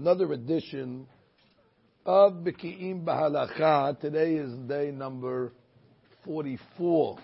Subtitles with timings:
[0.00, 1.06] another edition
[2.06, 4.00] of Biki'im Bahalacha.
[4.00, 5.52] Today is day number
[6.24, 7.18] 44.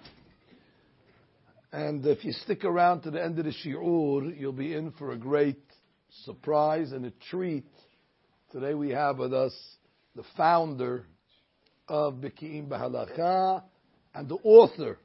[1.73, 5.13] And if you stick around to the end of the Shi'ur, you'll be in for
[5.13, 5.59] a great
[6.27, 7.65] surprise and a treat.
[8.53, 9.55] Today we have with us
[10.15, 11.07] the founder
[11.89, 13.63] of Biki'im Bahalacha
[14.15, 14.99] and the author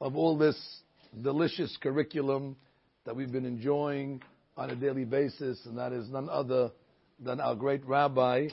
[0.00, 0.56] of all this
[1.20, 2.54] delicious curriculum
[3.06, 4.22] that we've been enjoying
[4.56, 6.70] on a daily basis, and that is none other
[7.24, 8.48] than our great rabbi,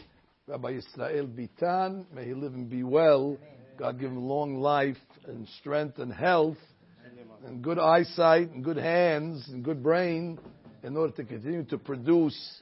[0.47, 2.05] Rabbi Israel Bitan.
[2.13, 3.37] May he live and be well.
[3.77, 6.57] God give him long life and strength and health
[7.45, 10.37] and good eyesight and good hands and good brain
[10.83, 12.61] in order to continue to produce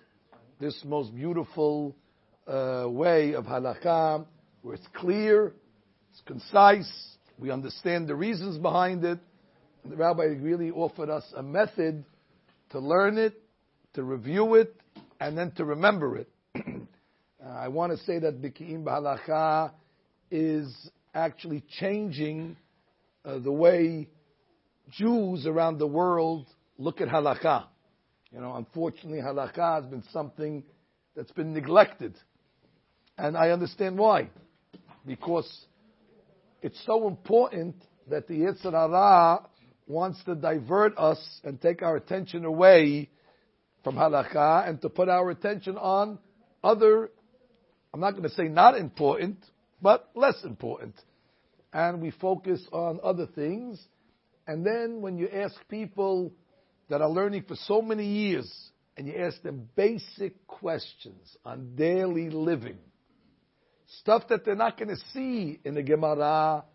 [0.59, 1.95] this most beautiful
[2.47, 4.25] uh, way of halakha
[4.61, 5.53] where it's clear,
[6.11, 9.19] it's concise, we understand the reasons behind it.
[9.85, 12.05] The rabbi really offered us a method
[12.71, 13.41] to learn it,
[13.93, 14.75] to review it,
[15.19, 16.29] and then to remember it.
[16.55, 19.71] uh, I want to say that Biki'im B'Halacha
[20.31, 22.55] is actually changing
[23.25, 24.07] uh, the way
[24.91, 27.65] Jews around the world look at halakha.
[28.31, 30.63] You know, unfortunately, halakha has been something
[31.15, 32.15] that's been neglected.
[33.17, 34.29] And I understand why.
[35.05, 35.49] Because
[36.61, 37.75] it's so important
[38.09, 39.47] that the Yetzer Hara
[39.87, 43.09] wants to divert us and take our attention away
[43.87, 46.19] from halakha and to put our attention on
[46.61, 47.09] other,
[47.93, 49.37] I'm not going to say not important,
[49.81, 50.93] but less important.
[51.71, 53.81] And we focus on other things.
[54.45, 56.33] And then when you ask people
[56.89, 58.53] that are learning for so many years
[58.97, 62.79] and you ask them basic questions on daily living,
[64.01, 66.65] stuff that they're not going to see in the Gemara,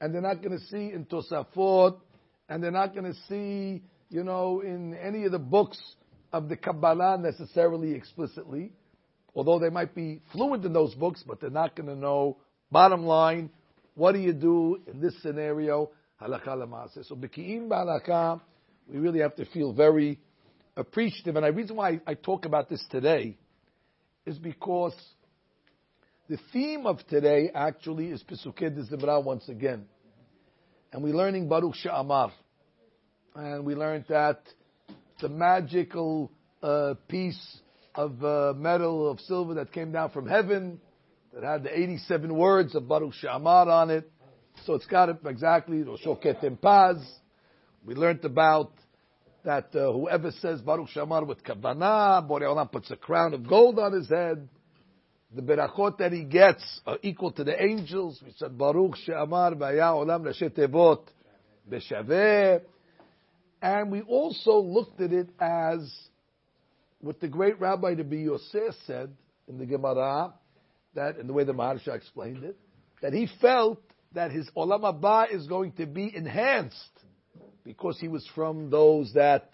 [0.00, 1.98] and they're not going to see in Tosafot,
[2.48, 5.80] and they're not going to see, you know, in any of the books
[6.32, 8.72] of the Kabbalah necessarily explicitly,
[9.34, 12.38] although they might be fluent in those books, but they're not going to know.
[12.70, 13.50] Bottom line,
[13.94, 15.90] what do you do in this scenario?
[16.20, 17.06] Halakha lamase.
[17.06, 18.40] So b'ki'im b'halakha,
[18.88, 20.18] we really have to feel very
[20.76, 21.36] appreciative.
[21.36, 23.36] And the reason why I talk about this today
[24.24, 24.94] is because
[26.28, 29.84] the theme of today actually is Pesukei de once again.
[30.92, 32.32] And we're learning Baruch She'amar.
[33.34, 34.42] And we learned that
[35.22, 36.30] the magical
[36.62, 37.60] uh, piece
[37.94, 40.80] of uh, metal, of silver that came down from heaven,
[41.32, 44.10] that had the 87 words of Baruch She'amar on it.
[44.66, 45.82] So it's got it exactly,
[46.60, 46.96] Paz.
[47.84, 48.72] We learned about
[49.44, 53.78] that uh, whoever says Baruch She'amar with Kavanah, Borei Olam puts a crown of gold
[53.78, 54.48] on his head
[55.34, 58.20] the berachot that he gets are equal to the angels.
[58.24, 61.06] We said Baruch She'amar Vaya Olam Rashetevot
[61.70, 62.60] Beshaveh.
[63.62, 65.90] And we also looked at it as
[67.00, 69.14] what the great Rabbi to be Yosef said
[69.48, 70.34] in the Gemara,
[70.94, 72.56] that in the way the Maharsha explained it,
[73.00, 73.80] that he felt
[74.14, 76.76] that his Olam Haba is going to be enhanced
[77.64, 79.52] because he was from those that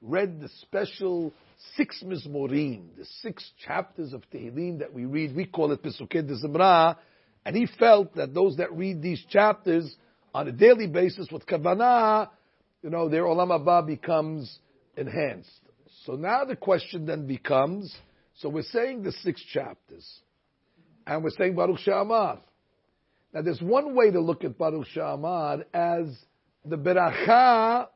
[0.00, 1.32] read the special
[1.76, 6.36] six Mizmorim, the six chapters of Tehillim that we read, we call it Pesukei de
[6.36, 6.96] Zimra,
[7.44, 9.96] and he felt that those that read these chapters
[10.32, 12.28] on a daily basis with Kavanah,
[12.82, 14.58] you know, their Olam Haba becomes
[14.96, 15.60] enhanced.
[16.04, 17.94] So now the question then becomes,
[18.36, 20.20] so we're saying the six chapters,
[21.06, 22.40] and we're saying Baruch She'amar.
[23.32, 26.06] Now there's one way to look at Baruch She'amar as
[26.64, 27.88] the beracha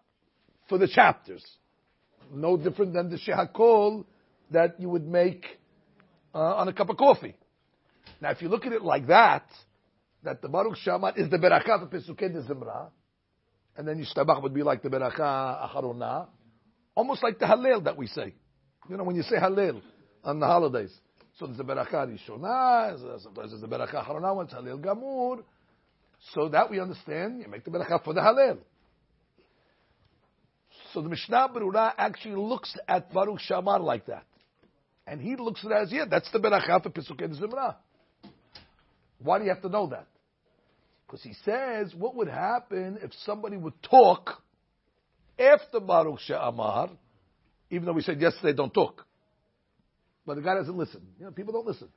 [0.68, 1.44] for the chapters
[2.32, 4.04] no different than the shehakol
[4.50, 5.44] that you would make
[6.34, 7.34] uh, on a cup of coffee.
[8.20, 9.46] Now, if you look at it like that,
[10.22, 12.42] that the Baruch She'amar is the beracha for Pesukei de
[13.76, 16.28] and then Yishtabach would be like the beracha acharona,
[16.94, 18.34] almost like the Hallel that we say.
[18.88, 19.80] You know, when you say Hallel
[20.24, 20.92] on the holidays.
[21.38, 25.42] So there's the beracha Rishona, sometimes there's the beracha acharona, it's Hallel Gamur.
[26.34, 28.58] So that we understand, you make the beracha for the Hallel.
[30.92, 34.26] So the Mishnah Berurah actually looks at Baruch She'amar like that.
[35.06, 37.76] And he looks at it as, yeah, that's the Beracha for Pesukei Zimra.
[39.18, 40.06] Why do you have to know that?
[41.12, 44.42] Because he says, what would happen if somebody would talk
[45.38, 46.88] after Baruch She'amar,
[47.68, 49.04] even though we said yesterday don't talk.
[50.24, 51.02] But the guy doesn't listen.
[51.18, 51.88] You know, people don't listen.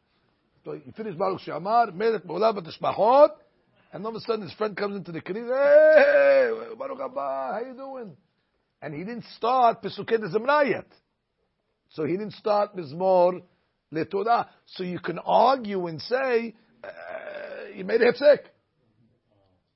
[0.66, 3.30] So you finish Baruch She'amar, Melech B'tishmachot,
[3.94, 7.62] and all of a sudden his friend comes into the kiddush, hey, Baruch Haba, how
[7.66, 8.18] you doing?
[8.82, 10.88] and he didn't start Pesukei de Zimra yet.
[11.92, 13.42] So he didn't start Mizmor
[13.94, 14.48] LeTorah.
[14.66, 16.54] So you can argue and say,
[16.84, 16.90] uh,
[17.74, 18.40] you made a hefsek.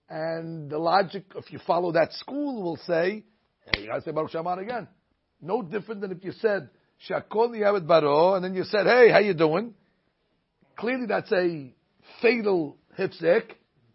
[0.09, 3.23] And the logic, if you follow that school, will say,
[3.65, 4.87] hey, you gotta say Baruch She'amar again.
[5.39, 6.69] No different than if you said,
[7.07, 9.73] Shakol Niyavet Baro, and then you said, hey, how you doing?
[10.77, 11.73] Clearly that's a
[12.21, 13.51] fatal hifzik,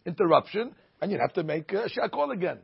[0.06, 2.58] interruption, and you'd have to make a Shakol again.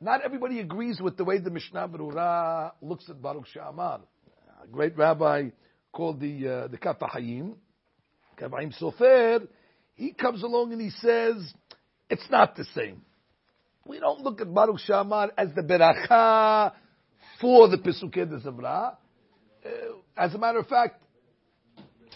[0.00, 4.00] Not everybody agrees with the way the Mishnah Berurah looks at Baruch She'amar.
[4.64, 5.50] A great rabbi
[5.92, 7.54] called the uh, the Kaf HaChaim,
[8.36, 9.46] Kaf HaChaim Sofer,
[9.94, 11.36] he comes along and he says,
[12.12, 13.00] it's not the same.
[13.86, 16.72] We don't look at Baruch She'amar as the beracha
[17.40, 18.96] for the Pesukei de Zimra.
[19.64, 19.68] Uh,
[20.14, 21.02] as a matter of fact,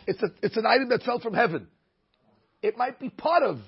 [0.07, 1.67] it's, a, it's an item that fell from heaven.
[2.61, 3.59] It might be part of,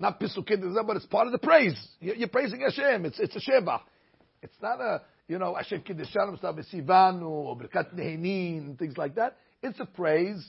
[0.00, 1.78] not Pesukei de but it's part of the praise.
[2.00, 3.04] You're, praising Hashem.
[3.04, 3.80] It's, it's a Sheba.
[4.42, 9.36] It's not a, you know, Hashem Kiddushanim Sivanu or Birkat Nehenin, things like that.
[9.62, 10.44] It's a praise.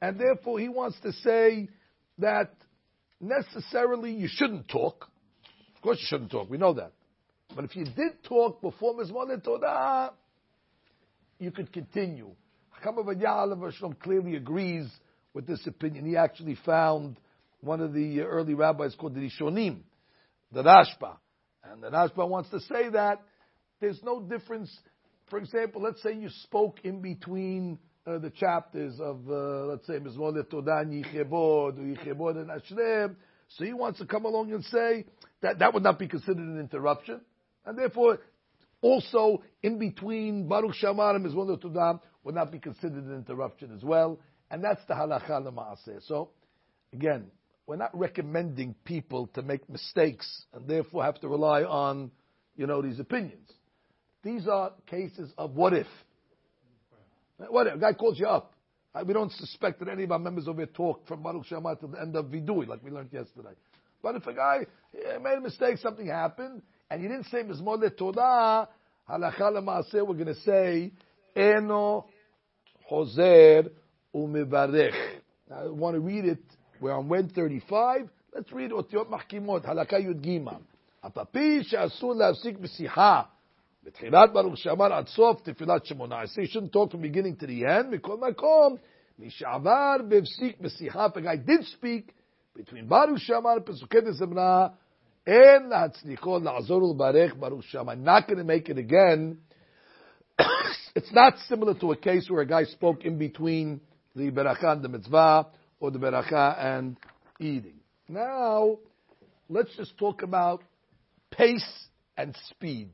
[0.00, 1.68] And therefore, he wants to say
[2.18, 2.50] that
[3.22, 5.08] necessarily you shouldn't talk.
[5.76, 6.50] Of course, you shouldn't talk.
[6.50, 6.92] We know that.
[7.54, 10.12] But if you did talk before Mizmor Torah,
[11.38, 12.30] you could continue.
[12.82, 14.88] Hakam clearly agrees
[15.34, 16.04] with this opinion.
[16.04, 17.18] He actually found
[17.60, 19.78] one of the early rabbis called the Rishonim,
[20.50, 21.16] the Rashba.
[21.64, 23.22] And the Rashba wants to say that
[23.80, 24.74] there's no difference.
[25.30, 29.94] For example, let's say you spoke in between uh, the chapters of, uh, let's say,
[29.94, 33.16] Mizmor Todah Yichebod, Yichebod and Ashrem.
[33.48, 35.04] So he wants to come along and say
[35.42, 37.20] that that would not be considered an interruption.
[37.64, 38.18] And therefore,
[38.80, 43.82] also in between Baruch She'amar and Mizmor Todah would not be considered an interruption as
[43.82, 44.18] well.
[44.50, 46.06] And that's the halacha l'maaseh.
[46.06, 46.30] So,
[46.92, 47.30] again,
[47.66, 52.10] we're not recommending people to make mistakes and therefore have to rely on,
[52.56, 53.50] you know, these opinions.
[54.24, 55.86] These are cases of what if.
[57.49, 57.75] What if?
[57.75, 58.53] A guy calls you up.
[59.05, 61.87] We don't suspect that any of our members over here talk from Baruch Shema to
[61.87, 63.55] the end of Vidui, like we learned yesterday.
[64.01, 64.65] But if a guy
[65.21, 68.67] made a mistake, something happened, and you didn't say Mizmor Todah,
[69.07, 70.91] halacha l'maaseh, we're going to say,
[71.35, 72.05] Eno
[72.91, 73.69] Hoser
[74.15, 74.93] Umivarech.
[75.55, 76.43] I want to read it.
[76.81, 78.09] We're on 135.
[78.33, 80.61] Let's read Otiot Mahkimot, halakha Yud Gimel.
[81.03, 83.21] הפפיש שאסור להפסיק בשיחה
[83.83, 87.63] בתחילת ברוך שאמר עד סוף תפילת שמונה עשרה, you shouldn't talk from beginning to the
[87.65, 88.75] end, מכל מקום,
[89.19, 92.11] מי שעבר והפסיק בשיחה, if a guy did speak,
[92.57, 94.67] between ברוך שאמר ופסוקי דזמרה,
[95.27, 97.93] אין להצליחו לעזור ולברך ברוך שאמר.
[97.93, 99.37] I'm not going to make it again.
[100.95, 103.81] it's not similar to a case where a guy spoke in between
[104.15, 105.47] the beracha and the mitzvah,
[105.79, 106.97] or the beracha and
[107.39, 107.79] eating.
[108.07, 108.77] Now,
[109.49, 110.63] let's just talk about
[111.31, 111.87] pace
[112.17, 112.89] and speed.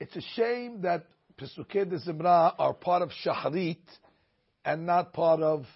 [0.00, 1.04] It's a shame that
[1.38, 3.76] Pesukei de Zimra are part of Shaharit
[4.64, 5.66] and not part of,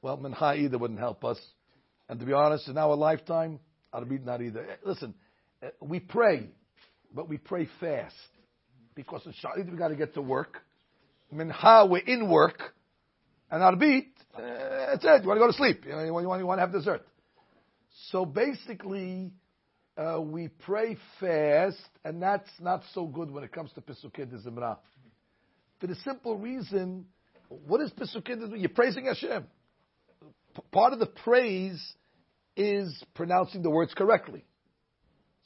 [0.00, 1.40] well, Minha either wouldn't help us.
[2.08, 3.58] And to be honest, in our lifetime,
[3.92, 4.64] Arbit not either.
[4.84, 5.12] Listen,
[5.80, 6.48] we pray,
[7.12, 8.14] but we pray fast.
[8.94, 10.58] Because in Shaharit we got to get to work.
[11.32, 12.60] Minha, we're in work.
[13.50, 14.06] And Arbit,
[14.36, 14.40] uh,
[14.90, 15.22] that's it.
[15.22, 15.84] You want to go to sleep.
[15.84, 17.06] You, know, you, want, you want to have dessert.
[18.10, 19.32] So basically,
[19.98, 24.38] uh, we pray fast, and that's not so good when it comes to Pesukei de
[24.38, 24.78] Zimra.
[25.80, 27.06] For the simple reason,
[27.48, 28.60] what is Pesukei Zimra?
[28.60, 29.44] You're praising Hashem.
[30.54, 31.82] P- part of the praise
[32.56, 34.44] is pronouncing the words correctly.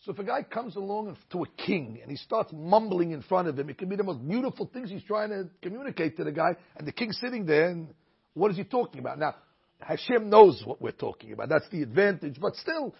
[0.04, 3.48] So if a guy comes along to a king and he starts mumbling in front
[3.48, 6.32] of him, it can be the most beautiful things he's trying to communicate to the
[6.32, 7.88] guy, and the king's sitting there, and
[8.34, 9.18] what is he talking about?
[9.18, 9.36] Now,
[9.78, 11.48] Hashem knows what we're talking about.
[11.48, 12.94] That's the advantage, but still,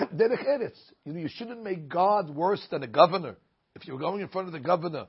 [0.14, 0.78] Derech Eretz.
[1.04, 3.36] You know, you shouldn't make God worse than a governor.
[3.74, 5.06] If you're going in front of the governor,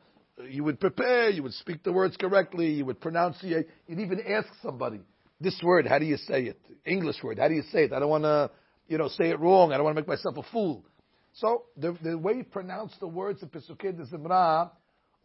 [0.50, 4.22] you would prepare, you would speak the words correctly, you would pronounce pronunciate, you'd even
[4.28, 5.00] ask somebody,
[5.40, 6.60] this word, how do you say it?
[6.86, 7.94] English word, how do you say it?
[7.94, 8.50] I don't want to,
[8.88, 9.72] you know, say it wrong.
[9.72, 10.86] I don't want to make myself a fool.
[11.34, 14.72] So the, the way you pronounce the words of Pesukei de Zimra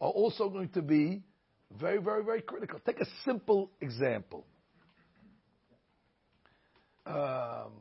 [0.01, 1.23] are also going to be
[1.79, 2.81] very, very, very critical.
[2.85, 4.45] Take a simple example.
[7.07, 7.73] Um,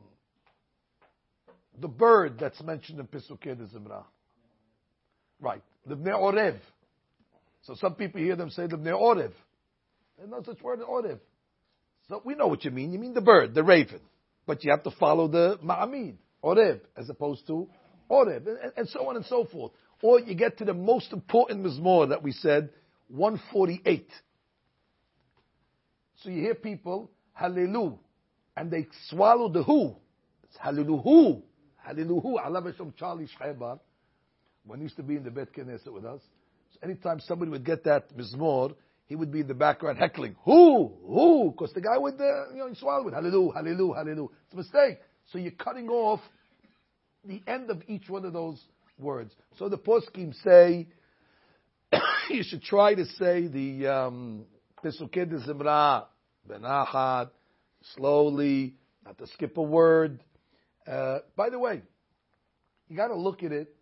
[1.80, 4.04] the bird that's mentioned in Pesukei Zimra.
[5.40, 5.62] Right.
[5.86, 6.58] The Bnei Orev.
[7.62, 9.32] So some people hear them say the Bnei Orev.
[10.16, 11.18] There's no such word as Orev.
[12.08, 12.92] So we know what you mean.
[12.92, 14.00] You mean the bird, the raven.
[14.46, 17.68] But you have to follow the Ma'amid, Orev, as opposed to
[18.10, 19.72] Orev, and, and so on and so forth.
[20.02, 22.70] Or you get to the most important Mizmor that we said,
[23.08, 24.10] 148.
[26.22, 27.98] So you hear people, Hallelujah,
[28.56, 29.94] and they swallow the who.
[30.44, 30.56] It's
[31.88, 32.20] Hallelujah.
[32.20, 32.42] Hallelujah.
[32.44, 33.80] Allah Hashem Charlie Shaibar,
[34.66, 36.20] when he used to be in the Bet Knesset with us,
[36.72, 38.74] so anytime somebody would get that mizmor,
[39.06, 42.58] he would be in the background heckling, who, who, because the guy would, uh, you
[42.58, 44.28] know, he swallowed with hallelujah, hallelujah, hallelujah.
[44.44, 44.98] It's a mistake.
[45.32, 46.20] So you're cutting off
[47.24, 48.62] the end of each one of those
[48.98, 49.32] words.
[49.58, 50.88] So the poskim say,
[52.28, 54.44] you should try to say the um,
[54.82, 56.04] de Zimra,
[56.46, 57.30] Benachat,
[57.96, 58.74] slowly,
[59.06, 60.20] not to skip a word.
[60.88, 61.82] Uh, by the way,
[62.88, 63.74] you got to look at it.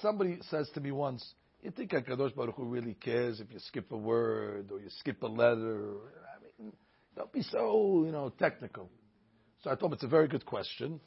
[0.00, 3.92] Somebody says to me once, "You think Hakadosh Baruch Hu really cares if you skip
[3.92, 5.96] a word or you skip a letter?"
[6.34, 6.72] I mean,
[7.14, 8.88] don't be so you know technical.
[9.62, 11.00] So I told him it's a very good question.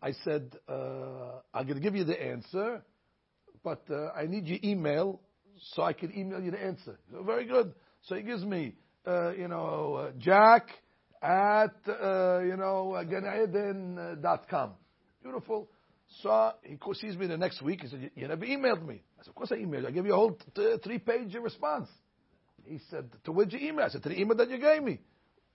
[0.00, 2.82] I said uh, I'm going to give you the answer,
[3.64, 5.20] but uh, I need your email
[5.74, 6.98] so I can email you the answer.
[7.12, 7.74] So, very good.
[8.02, 10.68] So he gives me, uh, you know, uh, Jack
[11.22, 12.96] at uh, you know
[14.48, 14.72] com.
[15.22, 15.68] Beautiful.
[16.22, 17.82] So he sees me the next week.
[17.82, 19.88] He said, "You never emailed me." I said, "Of course I emailed you.
[19.88, 21.88] I gave you a whole t- three-page response."
[22.64, 24.98] He said, "To which you email?" I said, "To the email that you gave me."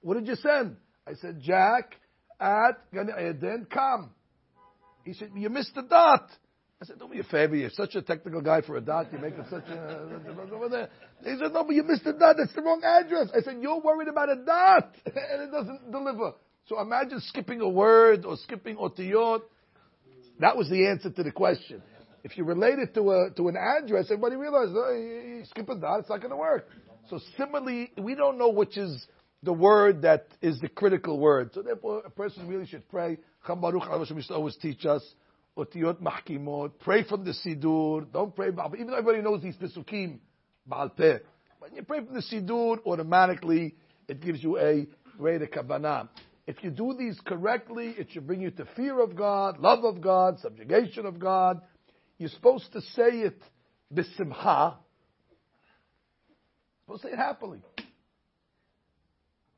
[0.02, 0.78] What did you send?
[1.08, 1.96] I said, "Jack
[2.40, 2.78] at
[3.72, 4.12] com."
[5.04, 6.30] He said, "You missed the dot."
[6.82, 7.56] I said, "Do me a favor.
[7.56, 9.12] You're such a technical guy for a dot.
[9.12, 10.90] You make it such a over there."
[11.24, 12.36] He said, "No, but you missed the dot.
[12.38, 16.34] That's the wrong address." I said, "You're worried about a dot, and it doesn't deliver."
[16.68, 19.42] So imagine skipping a word or skipping otiyot.
[20.40, 21.82] That was the answer to the question.
[22.24, 25.70] If you relate it to a to an address, everybody realizes oh, you, you skip
[25.70, 26.68] a dot, it's not going to work.
[27.10, 29.08] So similarly, we don't know which is
[29.44, 31.52] the word that is the critical word.
[31.54, 33.18] So therefore, a person really should pray.
[33.46, 35.04] Cham Baruch to always teach us
[35.58, 36.72] otiyot mahkimot.
[36.80, 38.12] Pray from the sidur.
[38.12, 40.20] Don't pray even though everybody knows these pesukim
[40.66, 41.20] baal peh.
[41.60, 43.76] When you pray from the sidur, automatically
[44.08, 46.10] it gives you a greater kavanah.
[46.48, 50.00] If you do these correctly, it should bring you to fear of God, love of
[50.00, 51.62] God, subjugation of God.
[52.20, 53.42] You're supposed to say it
[53.94, 54.76] bisimha.
[56.86, 57.62] Supposed to say it happily.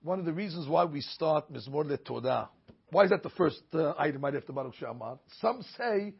[0.01, 2.47] One of the reasons why we start Mizmor LeTodah.
[2.89, 5.19] Why is that the first uh, item right after Baruch She'amar?
[5.41, 6.13] Some say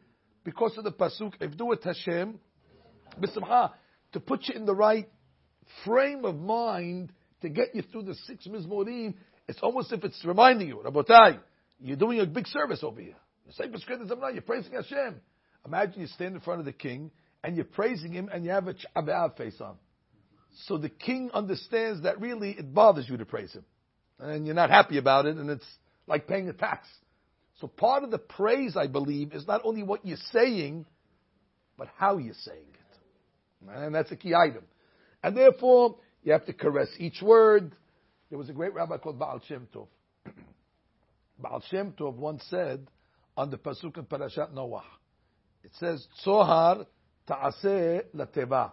[0.44, 2.38] because of the pasuk, if do it Hashem,
[3.20, 3.72] bisimha,
[4.12, 5.08] to put you in the right
[5.84, 9.14] frame of mind to get you through the six Mizmorim
[9.48, 11.40] it's almost if it's reminding you, Rabotai,
[11.80, 13.16] you're doing a big service over here.
[13.58, 15.20] You're praising Hashem.
[15.64, 17.10] Imagine you stand in front of the king
[17.42, 19.76] and you're praising him and you have a Ch'abe'av face on.
[20.66, 23.64] So the king understands that really it bothers you to praise him.
[24.18, 25.66] And you're not happy about it and it's
[26.08, 26.88] like paying a tax.
[27.60, 30.86] So part of the praise, I believe, is not only what you're saying,
[31.76, 33.70] but how you're saying it.
[33.70, 34.64] And that's a key item.
[35.22, 37.74] And therefore, you have to caress each word.
[38.30, 39.88] There was a great rabbi called Baal Shem Tov.
[41.38, 42.86] Baal Shem Tov once said
[43.36, 44.84] on the pasuk in Parashat Noah,
[45.64, 46.86] it says Tzohar
[47.26, 48.72] Ta'aseh Lateva,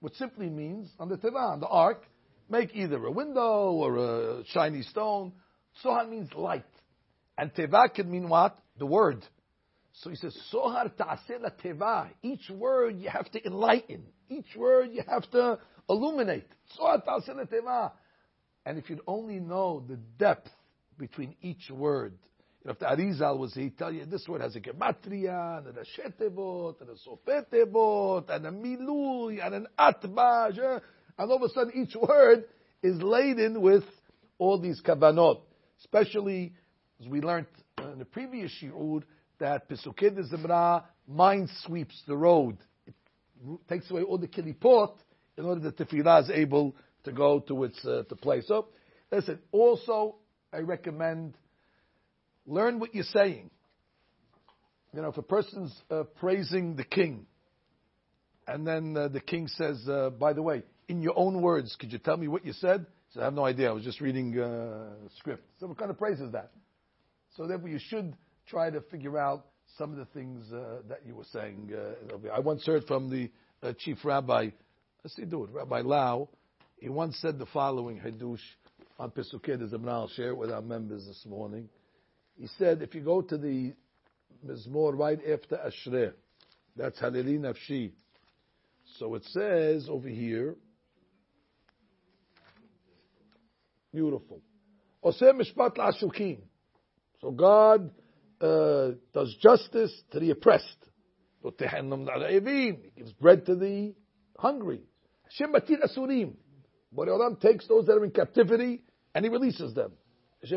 [0.00, 2.04] which simply means on the Teva, on the ark,
[2.48, 5.32] make either a window or a shiny stone.
[5.82, 6.64] Tzohar means light,
[7.38, 8.58] and Teva can mean what?
[8.78, 9.24] The word.
[9.92, 12.08] So he says, Sohar ta'aseh teva.
[12.22, 14.04] Each word you have to enlighten.
[14.28, 16.48] Each word you have to illuminate.
[16.78, 17.92] Sohar ta'aseh teva.
[18.66, 20.50] And if you'd only know the depth
[20.98, 22.14] between each word,
[22.62, 25.78] you know, if the Arizal was he'd tell you this word has a gematria, and
[25.78, 30.80] a shetevot, and a sofetevot, and a milui, and an atbaj, eh?
[31.18, 32.44] and all of a sudden each word
[32.82, 33.84] is laden with
[34.38, 35.40] all these kavanot.
[35.78, 36.54] Especially,
[37.00, 37.46] as we learned
[37.78, 39.02] in the previous shiur,
[39.38, 42.56] that Pesukei de Zimra mind sweeps the road.
[42.86, 42.94] It
[43.68, 44.94] takes away all the kilipot
[45.36, 46.74] in order that the tefillah is able
[47.04, 48.46] to go to its uh, to place.
[48.48, 48.68] So,
[49.12, 49.38] listen.
[49.52, 50.16] Also,
[50.52, 51.34] I recommend
[52.46, 53.50] learn what you're saying.
[54.94, 57.26] You know, if a person's uh, praising the king,
[58.48, 61.92] and then uh, the king says, uh, "By the way, in your own words, could
[61.92, 63.68] you tell me what you said?" So I have no idea.
[63.68, 65.44] I was just reading uh, script.
[65.60, 66.50] So what kind of praise is that?
[67.36, 68.14] So therefore, you should
[68.48, 71.70] try to figure out some of the things uh, that you were saying.
[71.74, 73.30] Uh, I once heard from the
[73.62, 74.48] uh, chief rabbi,
[75.04, 76.28] let's see, do it, Rabbi Lau,
[76.78, 78.40] he once said the following Hidush
[78.98, 79.92] on Pesukei de Zimra.
[79.92, 81.68] I'll share it with our members this morning.
[82.38, 83.74] He said, if you go to the
[84.46, 86.12] Mizmor right after Ashrei,
[86.76, 87.92] that's Halili Nafshi.
[88.98, 90.54] So it says over here,
[93.92, 94.40] beautiful.
[95.02, 96.38] Oseh Mishpat La'ashukim.
[97.20, 97.90] So God
[98.40, 100.76] uh, does justice to the oppressed.
[101.42, 101.50] He
[102.96, 103.94] gives bread to the
[104.38, 104.82] hungry.
[105.24, 106.34] Hashem Batir Asurim.
[106.94, 108.82] Borei Olam takes those that are in captivity
[109.14, 109.92] and he releases them.
[110.42, 110.54] He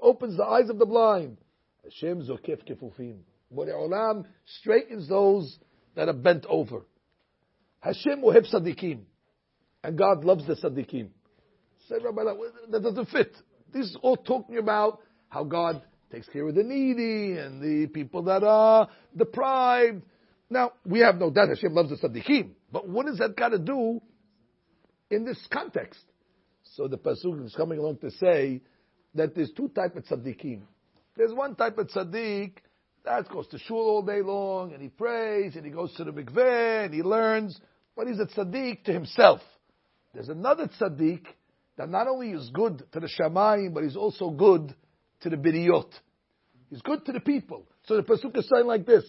[0.00, 1.38] opens the eyes of the blind.
[1.84, 3.18] Hashem zokef kefufim.
[3.54, 4.24] Borei Olam
[4.60, 5.58] straightens those
[5.94, 6.86] that are bent over.
[7.80, 9.00] Hashem ohev sadikim.
[9.82, 11.08] And God loves the sadikim.
[11.88, 12.22] Said Rabbi,
[12.70, 13.36] that doesn't fit.
[13.74, 18.22] This is all talking about how God takes care of the needy and the people
[18.22, 20.02] that are deprived.
[20.48, 23.58] Now, we have no doubt Hashem loves the tzaddikim, but what does that got to
[23.58, 24.00] do
[25.10, 26.00] in this context?
[26.76, 28.62] So the pasuk is coming along to say
[29.16, 30.60] that there's two types of tzaddikim.
[31.16, 32.52] There's one type of tzaddik
[33.04, 36.12] that goes to shul all day long and he prays and he goes to the
[36.12, 37.60] mikveh and he learns,
[37.96, 39.40] but he's a tzaddik to himself.
[40.12, 41.24] There's another tzaddik
[41.77, 44.73] that not only is good to the shamayim, but he's also good
[45.21, 45.89] to the bidiyot.
[46.69, 47.65] He's good to the people.
[47.85, 49.05] So the pasuk is saying like this.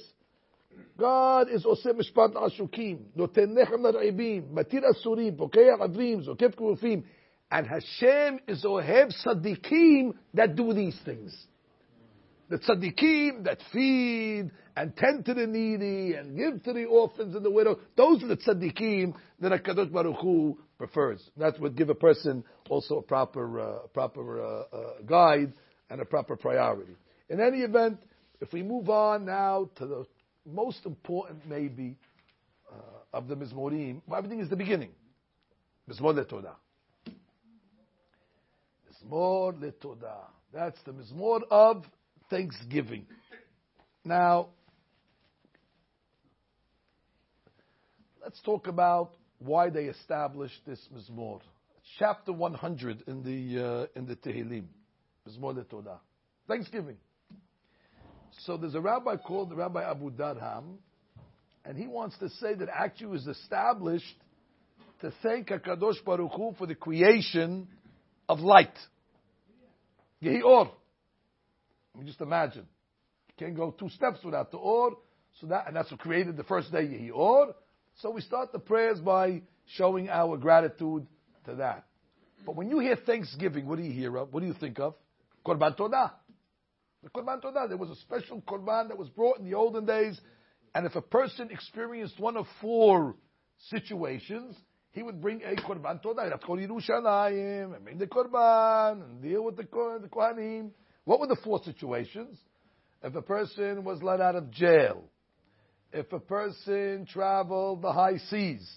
[0.98, 7.02] God is עושה משפט לעשוקים, נותן לחם לרעבים, מתיר אסורים, פוקח עברים, זוקף כרופים.
[7.52, 11.34] And Hashem is ohev tzaddikim that do these things.
[12.48, 17.44] The tzaddikim that feed and tend to the needy and give to the orphans and
[17.44, 17.78] the widow.
[17.96, 21.21] Those are the tzaddikim that HaKadosh Baruch Hu prefers.
[21.37, 25.53] That would give a person also a proper, uh, proper uh, uh, guide
[25.89, 26.95] and a proper priority.
[27.29, 27.99] In any event,
[28.41, 30.05] if we move on now to the
[30.45, 31.97] most important, maybe,
[32.71, 34.91] uh, of the Mizmorim, everything is the beginning.
[35.89, 36.55] Mizmor LeTodah.
[38.89, 40.25] Mizmor LeTodah.
[40.53, 41.85] That's the Mizmor of
[42.29, 43.05] Thanksgiving.
[44.03, 44.49] Now,
[48.21, 49.13] let's talk about
[49.45, 51.39] why they established this Mizmor.
[51.99, 54.65] Chapter 100 in the, uh, in the Tehillim.
[55.27, 55.99] Mizmor LeTodah.
[56.47, 56.97] Thanksgiving.
[58.39, 60.75] So there's a rabbi called Rabbi Abu Darham,
[61.63, 64.15] and he wants to say that actually was established
[65.01, 67.67] to thank HaKadosh Baruch Hu for the creation
[68.27, 68.77] of light.
[70.21, 70.71] Yehi Or.
[71.93, 72.67] I mean, just imagine.
[73.27, 74.97] You can't go two steps without the Or,
[75.39, 77.55] so that, and that's what created the first day, Yehi Or.
[78.01, 79.41] So we start the prayers by
[79.75, 81.07] showing our gratitude
[81.45, 81.85] to that.
[82.45, 84.33] But when you hear Thanksgiving, what do you hear of?
[84.33, 84.95] What do you think of?
[85.45, 86.11] Korban Todah.
[87.03, 90.19] The Korban Todah, there was a special Korban that was brought in the olden days,
[90.73, 93.15] and if a person experienced one of four
[93.69, 94.55] situations,
[94.91, 96.23] he would bring a Korban Todah.
[96.23, 100.09] He'd have to go to Yerushalayim and bring the Korban and deal with the, the
[100.09, 100.71] Kohanim.
[101.05, 102.37] What were the four situations?
[103.03, 105.03] If a person was let out of jail,
[105.95, 108.69] if a person traveled the high seas,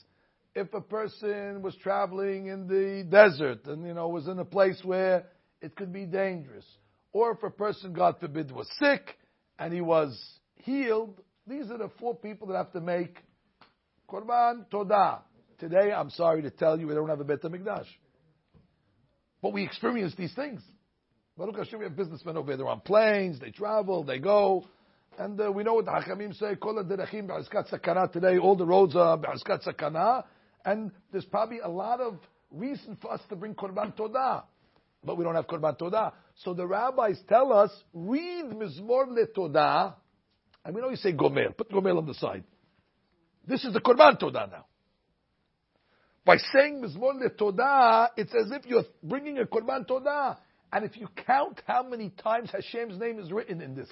[0.54, 4.80] if a person was traveling in the desert and you know was in a place
[4.84, 5.26] where
[5.60, 6.64] it could be dangerous,
[7.12, 9.18] or if a person, God forbid, was sick
[9.58, 10.16] and he was
[10.54, 13.18] healed, these are the four people that have to make
[14.08, 15.22] Korban Todah.
[15.58, 17.86] Today, I'm sorry to tell you, we don't have a Bet HaMikdash.
[19.42, 20.62] But we experience these things.
[21.36, 22.58] Baruch Hashem, we have businessmen over there.
[22.58, 24.66] They're on planes, they travel, they go.
[25.18, 28.10] And uh, we know what the Hakamim say, Kol derechim be'askat sakana.
[28.10, 30.24] Today, all the roads are be'askat sakana.
[30.64, 32.18] And there's probably a lot of
[32.50, 34.44] reason for us to bring Korban Todah
[35.04, 36.12] but we don't have Korban Todah.
[36.36, 39.94] So the rabbis tell us, read Mizmor LeTodah,
[40.64, 42.44] and we know you say Gomer, put Gomer on the side.
[43.46, 44.66] This is the Korban Todah now.
[46.24, 50.36] By saying Mizmor LeTodah, it's as if you're bringing a Korban Todah.
[50.70, 53.88] And if you count how many times Hashem's name is written in this,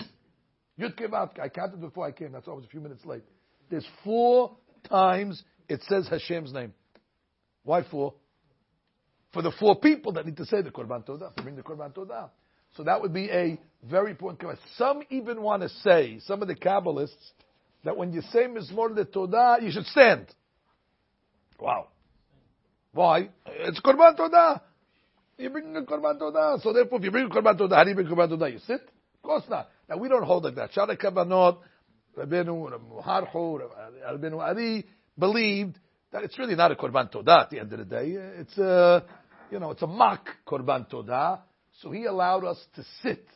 [0.78, 3.24] Yud Kevat, I counted before I came, that's why I was a few minutes late.
[3.70, 4.56] There's four
[4.88, 6.72] times it says Hashem's name.
[7.64, 8.14] Why four?
[9.36, 11.92] for the four people that need to say the Korban Todah, to bring the Korban
[11.92, 12.30] Todah.
[12.74, 14.58] So that would be a very important comment.
[14.78, 17.32] Some even want to say, some of the Kabbalists,
[17.84, 20.26] that when you say Mizmor the Todah, you should stand.
[21.60, 21.88] Wow.
[22.92, 23.28] Why?
[23.44, 24.62] It's Korban Todah.
[25.36, 26.62] You bring the Korban Todah.
[26.62, 28.50] So therefore, if you bring Korban Todah, how do you bring Korban Todah?
[28.50, 28.80] You sit?
[28.80, 29.68] Of course not.
[29.88, 30.72] Now we don't hold like that.
[30.72, 31.58] Sha'ar HaKavanot,
[32.16, 33.60] Rabbeinu, Harhu,
[34.40, 34.86] Ari
[35.18, 35.78] believed
[36.12, 38.14] that it's really not a korban todah at the end of the day.
[38.38, 39.04] It's a,
[39.50, 41.40] you know, it's a mock korban todah.
[41.82, 43.26] So he allowed us to sit.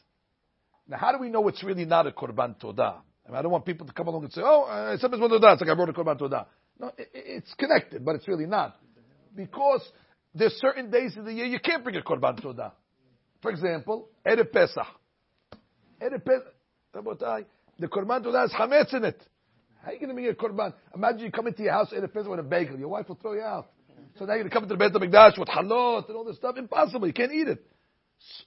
[0.89, 2.97] Now, how do we know it's really not a korban todah?
[3.27, 5.09] I, mean, I don't want people to come along and say, "Oh, uh, it's a
[5.09, 6.47] todah." It's like I brought a korban todah.
[6.79, 8.77] No, it, it's connected, but it's really not
[9.37, 9.83] because
[10.35, 12.73] there's certain days of the year you can't bring a korban todah.
[13.43, 14.87] For example, Erev Pesach.
[16.01, 19.23] The korban todah has chametz in it.
[19.83, 20.75] How are you going to bring a korban?
[20.95, 22.79] Imagine you come into your house in a with a bagel.
[22.79, 23.71] Your wife will throw you out.
[24.19, 26.37] So now you're going to come into the Beit HaMikdash with halot and all this
[26.37, 26.57] stuff.
[26.57, 27.07] Impossible.
[27.07, 27.65] You can't eat it.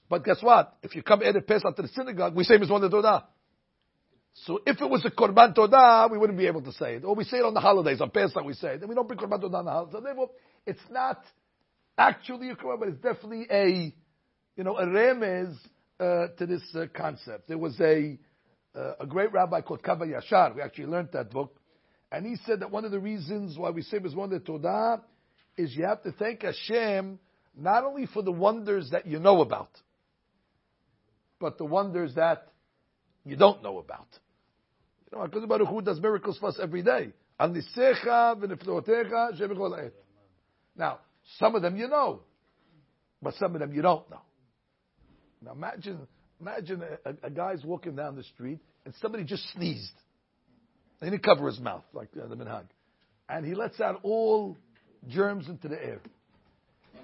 [0.09, 0.77] But guess what?
[0.83, 3.23] If you come Erev Pesach to the synagogue, we say Mizmor Todah.
[4.45, 7.05] So if it was a Korban Todah, we wouldn't be able to say it.
[7.05, 8.81] Or we say it on the holidays, on Pesach we say it.
[8.81, 9.93] And we don't bring Korban Todah on the holidays.
[9.93, 10.29] So therefore,
[10.65, 11.23] it's not
[11.97, 13.93] actually a Korban, but it's definitely a,
[14.55, 15.55] you know, a remez
[15.99, 17.47] to this uh, concept.
[17.47, 18.17] There was a,
[18.75, 20.55] uh, a great rabbi called Kav HaYashar.
[20.55, 21.59] We actually learned that book.
[22.11, 25.01] And he said that one of the reasons why we say Mizmor Todah
[25.57, 27.19] is you have to thank Hashem
[27.55, 29.69] not only for the wonders that you know about,
[31.39, 32.47] but the wonders that
[33.25, 34.07] you don't know about.
[35.11, 37.13] You know, Hakadosh Baruch Hu does miracles for us every day.
[40.75, 40.99] Now,
[41.39, 42.21] some of them you know,
[43.21, 44.21] but some of them you don't know.
[45.43, 45.99] Now imagine,
[46.39, 49.93] imagine a, a, a guy's walking down the street and somebody just sneezed.
[50.99, 52.63] He didn't cover his mouth like uh, the minhag,
[53.27, 54.57] and he lets out all
[55.09, 55.99] germs into the air.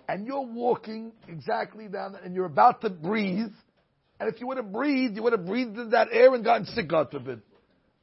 [0.07, 3.51] And you're walking exactly down, and you're about to breathe.
[4.19, 6.65] And if you would have breathed, you would have breathed in that air and gotten
[6.65, 7.41] sick, God forbid.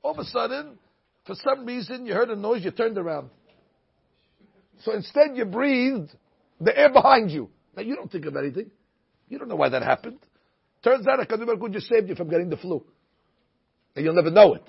[0.02, 0.78] All of a sudden,
[1.26, 3.30] for some reason, you heard a noise, you turned around.
[4.82, 6.10] So instead, you breathed
[6.60, 7.50] the air behind you.
[7.74, 8.70] Now, you don't think of anything.
[9.28, 10.18] You don't know why that happened.
[10.86, 12.84] Turns out, HaKadosh Baruch Hu just saved you from getting the flu.
[13.96, 14.62] And you'll never know it.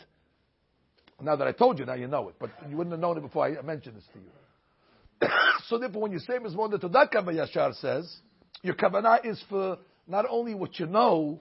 [1.22, 2.36] Now that I told you, now you know it.
[2.40, 5.30] But you wouldn't have known it before I mentioned this to you
[5.68, 8.18] so therefore, when you say Mizmor the Todah Yashar says,
[8.64, 9.78] your kavanah is for
[10.08, 11.40] not only what you know,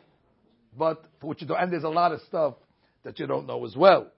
[0.76, 1.58] but for what you don't.
[1.58, 2.54] And there's a lot of stuff
[3.02, 4.08] that you don't know as well.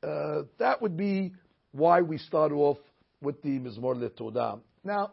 [0.00, 1.32] Uh, that would be
[1.72, 2.78] why we start off
[3.20, 4.60] with the Mizmor Todah.
[4.84, 5.10] Now,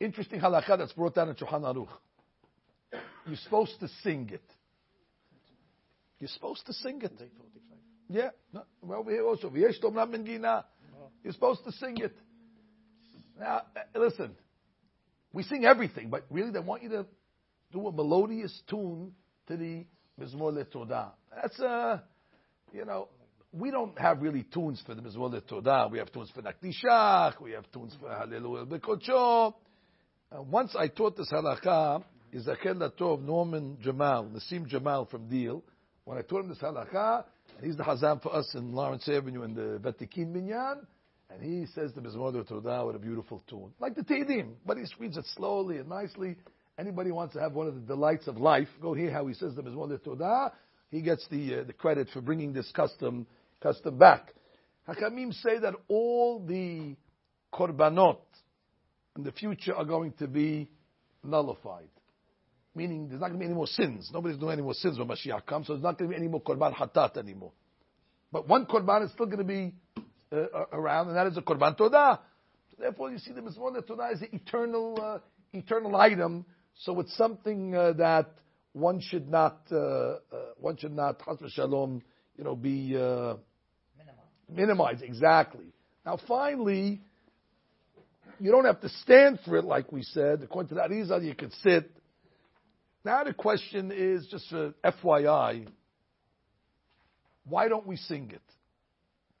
[0.00, 1.88] interesting halakha that's brought down in Shulchan Aruch.
[3.26, 4.42] You're supposed to sing it.
[6.18, 7.12] You're supposed to sing it.
[8.08, 8.30] Yeah.
[8.52, 9.52] No, well, here also.
[9.54, 9.72] You're
[11.32, 12.16] supposed to sing it.
[13.38, 14.30] Now, uh, listen,
[15.32, 17.06] we sing everything, but really they want you to
[17.72, 19.12] do a melodious tune
[19.48, 19.84] to the
[20.20, 21.10] Mizmor LeTodah.
[21.34, 21.98] That's, uh,
[22.72, 23.08] you know,
[23.52, 25.90] we don't have really tunes for the Mizmor LeTodah.
[25.90, 29.54] We have tunes for Nakdishach, we have tunes for Hallelujah Bekocho.
[30.30, 32.04] Uh, once I taught this halakha,
[32.34, 35.62] is Akel Latov Norman Jamal, Nassim Jamal from Deal.
[36.04, 37.24] When I taught him this halakha,
[37.62, 40.84] he's the Hazan for us in Lawrence Avenue in the Vatikin Minyan.
[41.30, 44.84] And he says the Mizmor Todah with a beautiful tune, like the Teidim, but he
[44.98, 46.34] reads it slowly and nicely.
[46.76, 49.54] Anybody wants to have one of the delights of life, go hear how he says
[49.54, 50.50] the Mizmor Todah.
[50.90, 53.28] He gets the uh, the credit for bringing this custom
[53.62, 54.34] custom back.
[54.88, 56.96] Hakamim say that all the
[57.52, 58.18] korbanot
[59.16, 60.68] in the future are going to be
[61.22, 61.88] nullified.
[62.74, 64.10] Meaning there's not going to be any more sins.
[64.12, 66.28] Nobody's doing any more sins when Mashiach comes, so there's not going to be any
[66.28, 67.52] more korban hatat anymore.
[68.32, 69.74] But one korban is still going to be
[70.32, 72.18] uh, around, and that is a korban todah.
[72.78, 75.18] Therefore, you see the Mizmor Todah is an eternal, uh,
[75.52, 76.44] eternal item.
[76.76, 78.30] So it's something uh, that
[78.72, 80.18] one should not, uh, uh,
[80.58, 82.02] one should not, shalom,
[82.36, 83.36] you know, be uh,
[84.50, 85.02] minimized.
[85.02, 85.66] Exactly.
[86.04, 87.00] Now, finally,
[88.40, 90.42] you don't have to stand for it, like we said.
[90.42, 91.90] According to that Arizal, you can sit.
[93.04, 95.66] Now the question is, just for FYI,
[97.46, 98.40] why don't we sing it?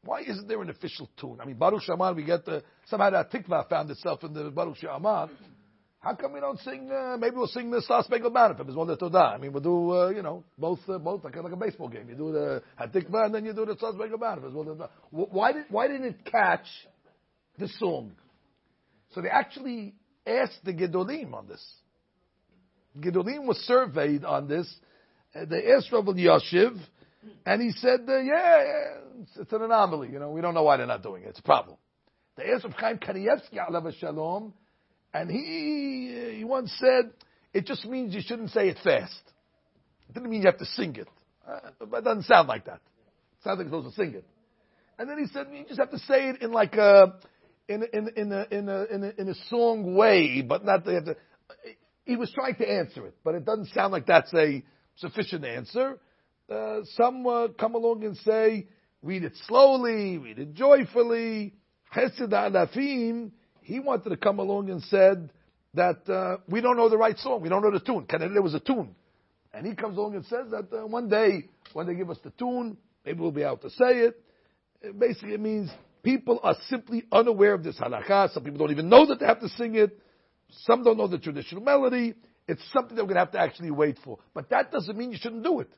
[0.04, 1.38] Why isn't there an official tune?
[1.40, 4.76] I mean, Baruch She'amar, we get the, somehow that Tikva found itself in the Baruch
[4.76, 5.30] She'amar.
[5.98, 8.98] How come we don't sing, uh, maybe we'll sing the Star Spangled Banner from Mizmor
[8.98, 9.34] Todah.
[9.34, 12.10] I mean, we'll do, uh, you know, both, uh, both, like, like a baseball game.
[12.10, 14.42] You do the Hatikva and then you do the Star Spangled Banner.
[15.10, 16.66] Why, did, why didn't it catch
[17.58, 18.12] the song?
[19.14, 19.94] So they actually
[20.26, 21.64] asked the Gedolim on this.
[22.98, 24.72] Gedolim was surveyed on this.
[25.34, 26.78] Uh, they asked Rabbi Yashiv,
[27.44, 28.64] and he said, uh, yeah,
[29.36, 30.10] it's, an anomaly.
[30.12, 31.30] You know, we don't know why they're not doing it.
[31.30, 31.76] It's a problem.
[32.36, 34.52] They asked Rav Chaim Kanievsky, Shalom,
[35.12, 37.12] and he, he once said,
[37.52, 39.20] it just means you shouldn't say it fast.
[40.08, 41.08] It didn't mean you have to sing it.
[41.48, 42.80] Uh, but it doesn't sound like that.
[43.38, 44.24] It sounds like you're supposed to sing it.
[44.98, 47.14] And then he said, you just have to say it in like a,
[47.68, 50.94] in, in, in, a, in, a, in, a, in a song way, but not, they
[50.94, 51.16] have to,
[52.04, 54.62] he was trying to answer it, but it doesn't sound like that's a
[54.96, 55.98] sufficient answer.
[56.50, 58.66] Uh, some uh, come along and say,
[59.02, 61.54] read it slowly, read it joyfully.
[61.94, 63.30] Chesed Alafim,
[63.62, 65.30] he wanted to come along and said
[65.74, 68.04] that uh, we don't know the right song, we don't know the tune.
[68.06, 68.94] Can there was a tune.
[69.52, 72.30] And he comes along and says that uh, one day, when they give us the
[72.30, 74.20] tune, maybe we'll be able to say it.
[74.82, 75.70] it basically, it means
[76.02, 78.32] people are simply unaware of this halakha.
[78.32, 79.98] Some people don't even know that they have to sing it.
[80.50, 82.14] Some don't know the traditional melody.
[82.46, 84.18] It's something that we're going to have to actually wait for.
[84.34, 85.70] But that doesn't mean you shouldn't do it.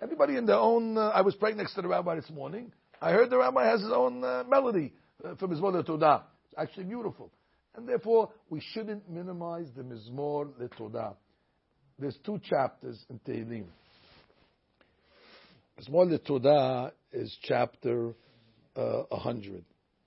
[0.00, 0.96] Everybody in their own.
[0.96, 2.72] Uh, I was praying next to the rabbi this morning.
[3.00, 4.92] I heard the rabbi has his own uh, melody
[5.24, 6.22] uh, from his mother Todah.
[6.46, 7.32] It's actually beautiful,
[7.74, 11.14] and therefore we shouldn't minimize the Mizmor Todah.
[11.98, 13.64] There's two chapters in Tehillim.
[15.80, 18.14] Mizmor Todah is chapter
[18.76, 19.64] uh, 100,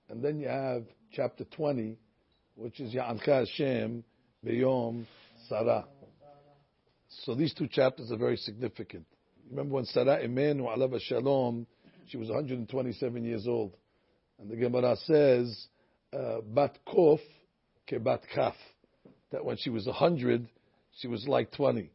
[0.08, 1.98] and then you have chapter 20,
[2.56, 4.04] which is Ya'ancha Hashem
[4.44, 5.04] Beyom
[5.48, 5.86] Sarah.
[7.24, 9.06] So these two chapters are very significant.
[9.50, 11.66] Remember when Sarah Imenu Alav Shalom,
[12.06, 13.76] she was 127 years old.
[14.38, 15.66] And the Gemara says,
[16.12, 17.20] uh, Bat Kof
[17.86, 18.54] ke Bat Kaf.
[19.30, 20.46] That when she was 100,
[20.98, 21.90] she was like 20.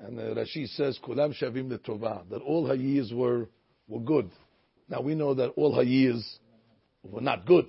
[0.00, 2.28] And uh, Rashi says, Kulam Shavim Letovah.
[2.30, 3.48] That all her years were
[3.86, 4.30] were good.
[4.88, 6.38] Now we know that all her years
[7.02, 7.66] were not good.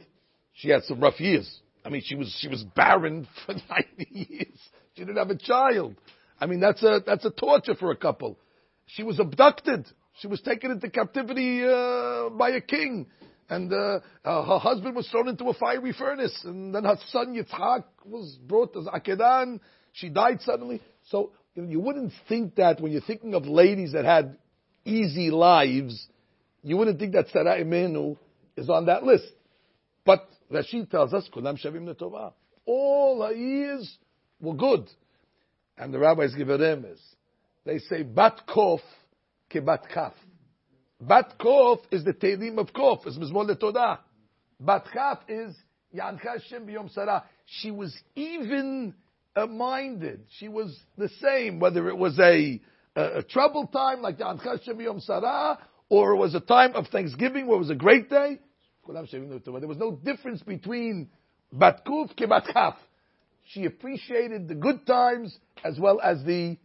[0.53, 1.61] She had some rough years.
[1.85, 4.59] I mean, she was she was barren for 90 years.
[4.95, 5.95] She didn't have a child.
[6.39, 8.37] I mean, that's a that's a torture for a couple.
[8.87, 9.85] She was abducted.
[10.19, 13.07] She was taken into captivity uh, by a king,
[13.49, 17.35] and uh, uh, her husband was thrown into a fiery furnace, and then her son
[17.35, 19.59] Yitzhak was brought as Akedan.
[19.91, 20.81] She died suddenly.
[21.09, 24.37] So you, know, you wouldn't think that when you're thinking of ladies that had
[24.85, 26.07] easy lives,
[26.63, 28.17] you wouldn't think that Sarah Imenu
[28.55, 29.27] is on that list.
[30.05, 32.33] But Rashi tells us, Kulam Shavim Netovah.
[32.65, 33.97] All years
[34.39, 34.89] were good.
[35.77, 36.99] And the rabbis give a remes.
[37.65, 38.79] They say, Bat Kof
[39.51, 40.13] kebat Kaf.
[41.01, 43.99] Bat Kof is the Teilim of Kof, is Mizmor Letodah.
[44.59, 45.55] Bat Kaf is
[45.93, 47.23] Yancha Shem B'Yom Sarah.
[47.45, 48.93] She was even
[49.49, 50.25] minded.
[50.37, 52.61] She was the same, whether it was a,
[52.95, 56.87] a, a troubled time like Yancha Shem B'Yom Sarah, or it was a time of
[56.87, 58.39] Thanksgiving where it was a great day.
[58.87, 61.09] There was no difference between
[61.53, 62.75] Batkuf ke Batkaf.
[63.49, 66.57] She appreciated the good times as well as the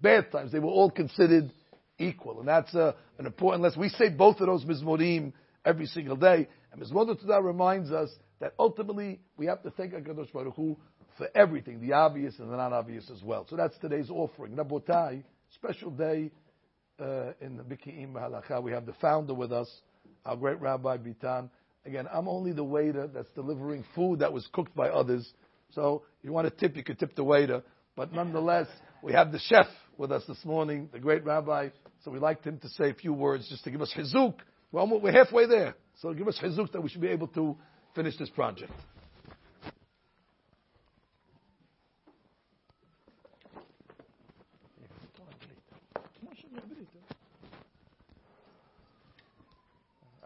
[0.00, 0.52] bad times.
[0.52, 1.50] They were all considered
[1.98, 2.40] equal.
[2.40, 3.80] And that's uh, an important lesson.
[3.80, 5.32] We say both of those Mizmorim
[5.64, 6.48] every single day.
[6.72, 10.76] And Mizmor Todah reminds us that ultimately we have to thank HaKadosh Baruch Hu
[11.18, 13.46] for everything, the obvious and the non-obvious as well.
[13.48, 14.56] So that's today's offering.
[14.56, 15.22] Rabotai,
[15.54, 16.30] special day
[16.98, 18.62] uh, in the Biki'im Halacha.
[18.62, 19.70] We have the founder with us
[20.24, 21.50] our great Rabbi Bitan.
[21.86, 25.32] Again, I'm only the waiter that's delivering food that was cooked by others.
[25.72, 27.62] So you want to tip, you could tip the waiter.
[27.96, 28.66] But nonetheless,
[29.02, 31.68] we have the chef with us this morning, the great rabbi.
[32.04, 34.34] So we'd like him to say a few words just to give us hizuk.
[34.72, 35.74] Well, we're halfway there.
[36.00, 37.56] So give us hizuk that we should be able to
[37.94, 38.72] finish this project.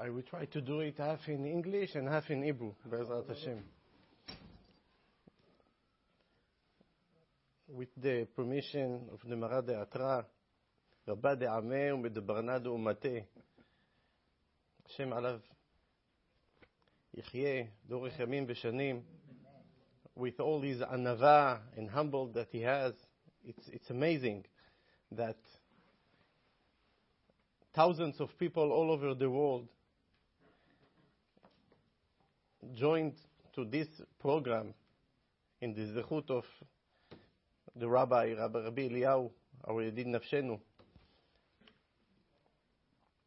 [0.05, 3.65] I will try to do it half in English and half in Hebrew, Bezrat Hashem.
[7.69, 10.25] With the permission of the Mara D'Atra,
[11.09, 13.09] רבה דעמה ומדברנה דאומתה.
[14.87, 15.41] השם עליו
[17.15, 19.01] יחיה לאורך ימים V'Shanim.
[20.15, 22.93] With all his anava and humble that he has,
[23.43, 24.45] it's, it's amazing
[25.13, 25.39] that
[27.75, 29.67] thousands of people all over the world
[32.74, 33.16] joined
[33.56, 33.88] to this
[34.20, 34.74] program
[35.62, 36.44] in the zechut of
[37.76, 39.32] the Rabbi, Rabbi Rabbi Eliyahu,
[39.68, 40.60] our Yedid Nafshenu.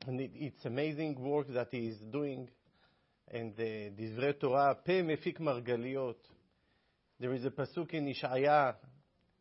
[0.06, 2.48] And it, it's amazing work that he is doing.
[3.30, 6.16] And the Divrei Torah, Pe mefik margaliot.
[7.20, 8.74] There is a pasuk in Ishaya,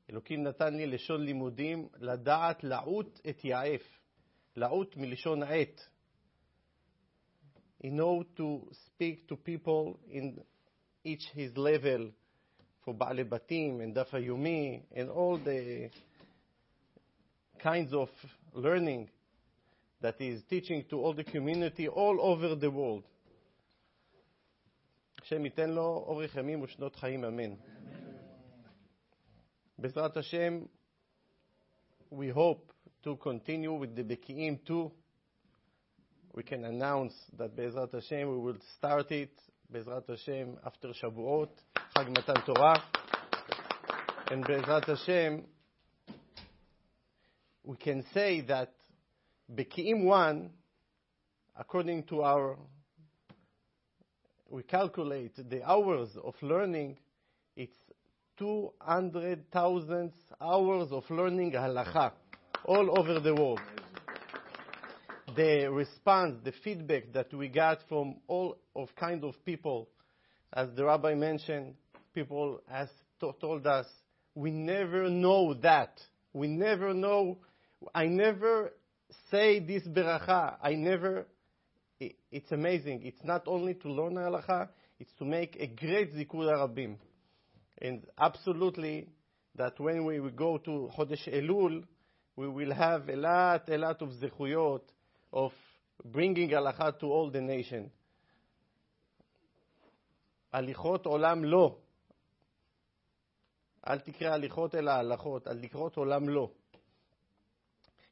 [0.09, 3.81] אלוקים נתן לי לשון לימודים, לדעת לעוט את יעף.
[4.55, 5.87] לעוט מלשון עת
[7.86, 10.40] in order to speak to people in
[11.04, 12.10] each his level
[12.84, 15.88] for Baale Batim and Daf Yomi and all the
[17.62, 18.08] kinds of
[18.54, 19.08] learning
[20.00, 23.04] that is teaching to all the community all over the world.
[25.22, 27.54] השם ייתן לו אורך ימים ושנות חיים, אמן.
[29.78, 30.60] בעזרת השם,
[32.10, 32.72] we hope
[33.04, 34.90] to continue with the Beki'im too
[36.36, 39.30] we can announce that Bezrat Hashem, we will start it,
[39.72, 41.48] Bezrat Hashem, after Shavuot,
[41.96, 42.82] Chag Matan Torah.
[44.30, 45.44] And Bezrat Hashem,
[47.64, 48.70] we can say that
[49.50, 50.50] Beki'im 1,
[51.58, 52.58] according to our,
[54.50, 56.98] we calculate the hours of learning,
[57.56, 57.78] it's
[58.36, 62.12] 200,000 hours of learning halacha
[62.66, 63.60] all over the world
[65.36, 69.88] the response, the feedback that we got from all of kind of people,
[70.52, 71.74] as the rabbi mentioned,
[72.14, 72.88] people has
[73.20, 73.86] to- told us,
[74.34, 76.00] we never know that.
[76.32, 77.38] We never know.
[77.94, 78.72] I never
[79.30, 80.56] say this beracha.
[80.62, 81.26] I never.
[82.00, 83.02] It, it's amazing.
[83.04, 84.68] It's not only to learn halacha,
[84.98, 86.96] it's to make a great zikui rabim.
[87.78, 89.08] And absolutely,
[89.54, 91.84] that when we go to Chodesh Elul,
[92.36, 94.82] we will have a lot, a lot of zechuyot
[95.33, 95.51] of
[96.05, 97.89] bringing halacha to all the nation.
[100.53, 101.77] הליכות עולם לא.
[103.87, 106.51] אל תקרא הליכות אלא הלכות, הליכות עולם לא.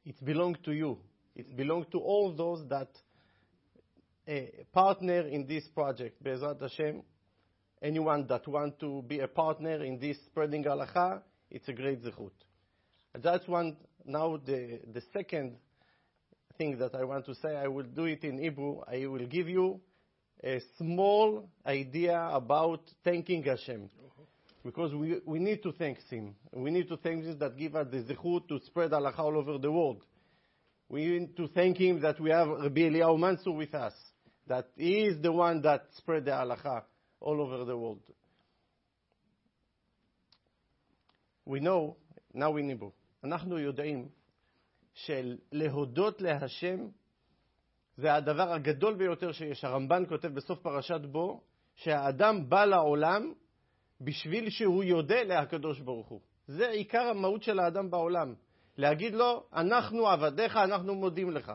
[0.07, 0.97] It belongs to you.
[1.35, 2.89] It belongs to all those that
[4.27, 4.31] uh,
[4.71, 6.23] partner in this project.
[6.23, 7.01] Be'ezrat Hashem,
[7.81, 12.31] anyone that want to be a partner in this spreading halacha, it's a great zechut.
[13.13, 15.57] That's one, now the, the second
[16.57, 17.55] thing that I want to say.
[17.55, 18.81] I will do it in Hebrew.
[18.91, 19.79] I will give you
[20.43, 23.89] a small idea about thanking Hashem.
[24.63, 26.35] Because we, we need to thank Him.
[26.53, 29.57] We need to thank Him that give us the zechut to spread halacha all over
[29.57, 30.03] the world.
[30.89, 33.93] We need to thank Him that we have Rabbi Eliyahu Mansur with us.
[34.47, 36.83] That He is the one that spread the halacha
[37.21, 38.01] all over the world.
[41.45, 41.95] We know,
[42.33, 42.91] now in Hebrew,
[43.23, 44.09] אנחנו יודעים
[44.94, 46.86] של להודות להשם
[47.96, 49.64] זה הדבר הגדול ביותר שיש.
[49.64, 51.40] הרמב"ן כותב בסוף פרשת בו,
[51.74, 53.32] שהאדם בא לעולם
[54.00, 56.20] בשביל שהוא יודה לקדוש ברוך הוא.
[56.46, 58.34] זה עיקר המהות של האדם בעולם.
[58.76, 61.52] להגיד לו, אנחנו עבדיך, אנחנו מודים לך.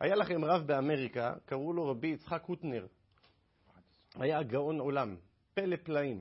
[0.00, 2.86] היה לכם רב באמריקה, קראו לו רבי יצחק קוטנר.
[4.14, 5.16] היה גאון עולם,
[5.54, 6.20] פלא פלאים.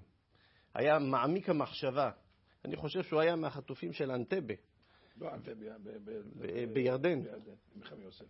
[0.73, 2.12] היה מעמיק המחשבה.
[2.65, 4.53] אני חושב שהוא היה מהחטופים של אנטבה.
[5.19, 5.29] לא,
[6.03, 6.73] בירדן.
[6.73, 7.19] בירדן,
[8.01, 8.25] יוסף.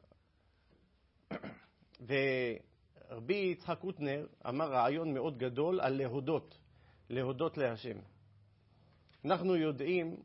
[2.01, 6.57] ורבי יצחק קוטנר אמר רעיון מאוד גדול על להודות,
[7.09, 7.97] להודות להשם.
[9.25, 10.17] אנחנו יודעים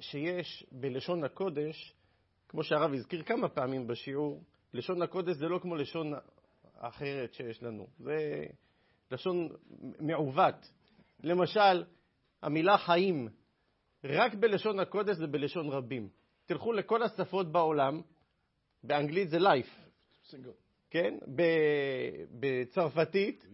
[0.00, 1.94] שיש בלשון הקודש,
[2.48, 6.12] כמו שהרב הזכיר כמה פעמים בשיעור, לשון הקודש זה לא כמו לשון
[6.78, 8.46] אחרת שיש לנו, זה
[9.10, 9.48] לשון
[10.00, 10.70] מעוות.
[11.22, 11.84] למשל,
[12.42, 13.28] המילה חיים,
[14.04, 16.08] רק בלשון הקודש זה בלשון רבים.
[16.46, 18.00] תלכו לכל השפות בעולם,
[18.84, 19.90] באנגלית זה life.
[20.90, 21.18] כן?
[22.40, 23.46] בצרפתית,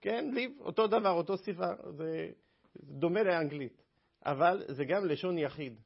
[0.00, 2.30] כן, ליב, אותו דבר, אותו שפה, זה
[2.76, 3.82] דומה לאנגלית,
[4.26, 5.80] אבל זה גם לשון יחיד.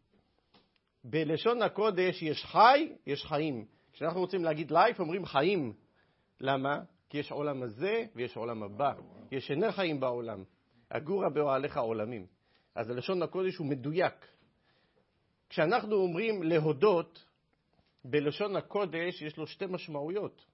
[1.04, 3.66] בלשון הקודש יש חי, יש חיים.
[3.92, 5.72] כשאנחנו רוצים להגיד לייף, אומרים חיים.
[6.40, 6.80] למה?
[7.08, 8.92] כי יש עולם הזה ויש עולם הבא.
[9.32, 10.44] יש שני חיים בעולם.
[10.90, 12.26] הגורה באוהליך עולמים.
[12.74, 14.26] אז הלשון הקודש הוא מדויק.
[15.48, 17.24] כשאנחנו אומרים להודות,
[18.04, 20.44] בלשון הקודש יש לו שתי משמעויות.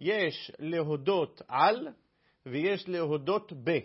[0.00, 1.88] יש להודות על
[2.46, 3.78] ויש להודות ב.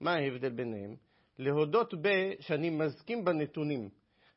[0.00, 0.96] מה ההבדל ביניהם?
[1.38, 2.08] להודות ב,
[2.40, 3.88] שאני מסכים בנתונים.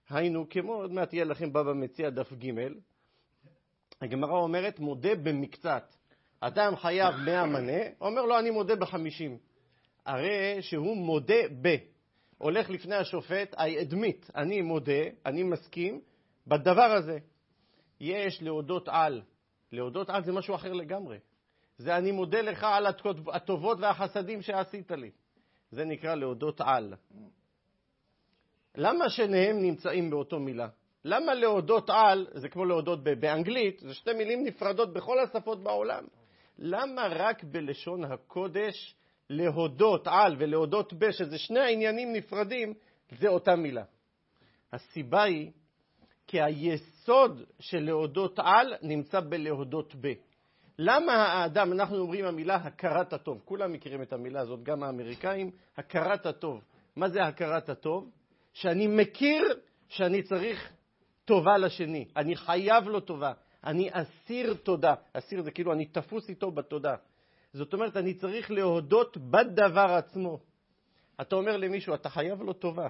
[0.10, 2.50] היינו, כמו עוד מעט יהיה לכם בבא מציע דף ג',
[4.02, 5.96] הגמרא אומרת מודה במקצת.
[6.40, 9.32] אדם חייב 100 מנה, אומר לו אני מודה ב-50.
[10.06, 11.76] הרי שהוא מודה ב.
[12.40, 16.02] הולך לפני השופט, I admit, אני מודה, אני מסכים
[16.48, 17.18] בדבר הזה.
[18.00, 19.22] יש להודות על.
[19.72, 21.18] להודות על זה משהו אחר לגמרי.
[21.78, 22.88] זה אני מודה לך על
[23.34, 25.12] הטובות והחסדים שעשית לי.
[25.72, 26.94] זה נקרא להודות על.
[28.76, 30.68] למה שניהם נמצאים באותו מילה?
[31.06, 36.04] למה להודות על, זה כמו להודות באנגלית, זה שתי מילים נפרדות בכל השפות בעולם.
[36.58, 38.96] למה רק בלשון הקודש
[39.30, 42.74] להודות על ולהודות ב, שזה שני העניינים נפרדים,
[43.20, 43.84] זה אותה מילה?
[44.74, 45.52] הסיבה היא
[46.28, 50.14] כי היסוד של להודות על נמצא בלהודות ב.
[50.78, 56.26] למה האדם, אנחנו אומרים המילה הכרת הטוב, כולם מכירים את המילה הזאת, גם האמריקאים, הכרת
[56.26, 56.64] הטוב.
[56.96, 58.10] מה זה הכרת הטוב?
[58.54, 60.74] שאני מכיר שאני צריך
[61.26, 64.94] טובה לשני, אני חייב לו טובה, אני אסיר תודה.
[65.14, 66.96] אסיר זה כאילו אני תפוס איתו בתודה.
[67.54, 70.40] זאת אומרת, אני צריך להודות בדבר עצמו.
[71.22, 72.88] אתה אומר למישהו, אתה חייב לו טובה.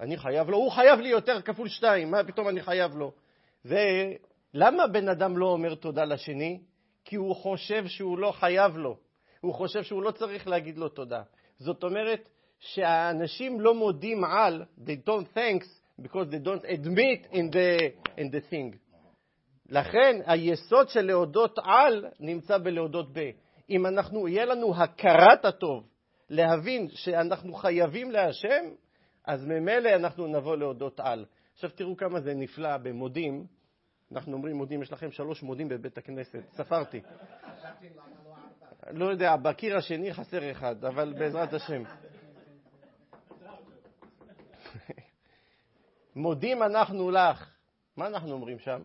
[0.00, 3.12] אני חייב לו, הוא חייב לי יותר כפול שתיים, מה פתאום אני חייב לו?
[3.64, 6.60] ולמה בן אדם לא אומר תודה לשני?
[7.04, 8.96] כי הוא חושב שהוא לא חייב לו.
[9.40, 11.22] הוא חושב שהוא לא צריך להגיד לו תודה.
[11.58, 15.66] זאת אומרת שהאנשים לא מודים על, they don't thanks
[16.02, 18.76] because they don't admit in the, in the thing.
[19.68, 23.30] לכן היסוד של להודות על נמצא בלהודות ב.
[23.72, 25.88] אם אנחנו, יהיה לנו הכרת הטוב,
[26.30, 28.64] להבין שאנחנו חייבים להשם,
[29.24, 31.24] אז ממילא אנחנו נבוא להודות על.
[31.54, 33.46] עכשיו תראו כמה זה נפלא במודים.
[34.12, 37.00] אנחנו אומרים מודים, יש לכם שלוש מודים בבית הכנסת, ספרתי.
[38.90, 41.82] לא יודע, בקיר השני חסר אחד, אבל בעזרת השם.
[46.16, 47.50] מודים אנחנו לך.
[47.96, 48.82] מה אנחנו אומרים שם?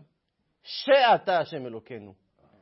[0.63, 2.13] שאתה השם אלוקינו.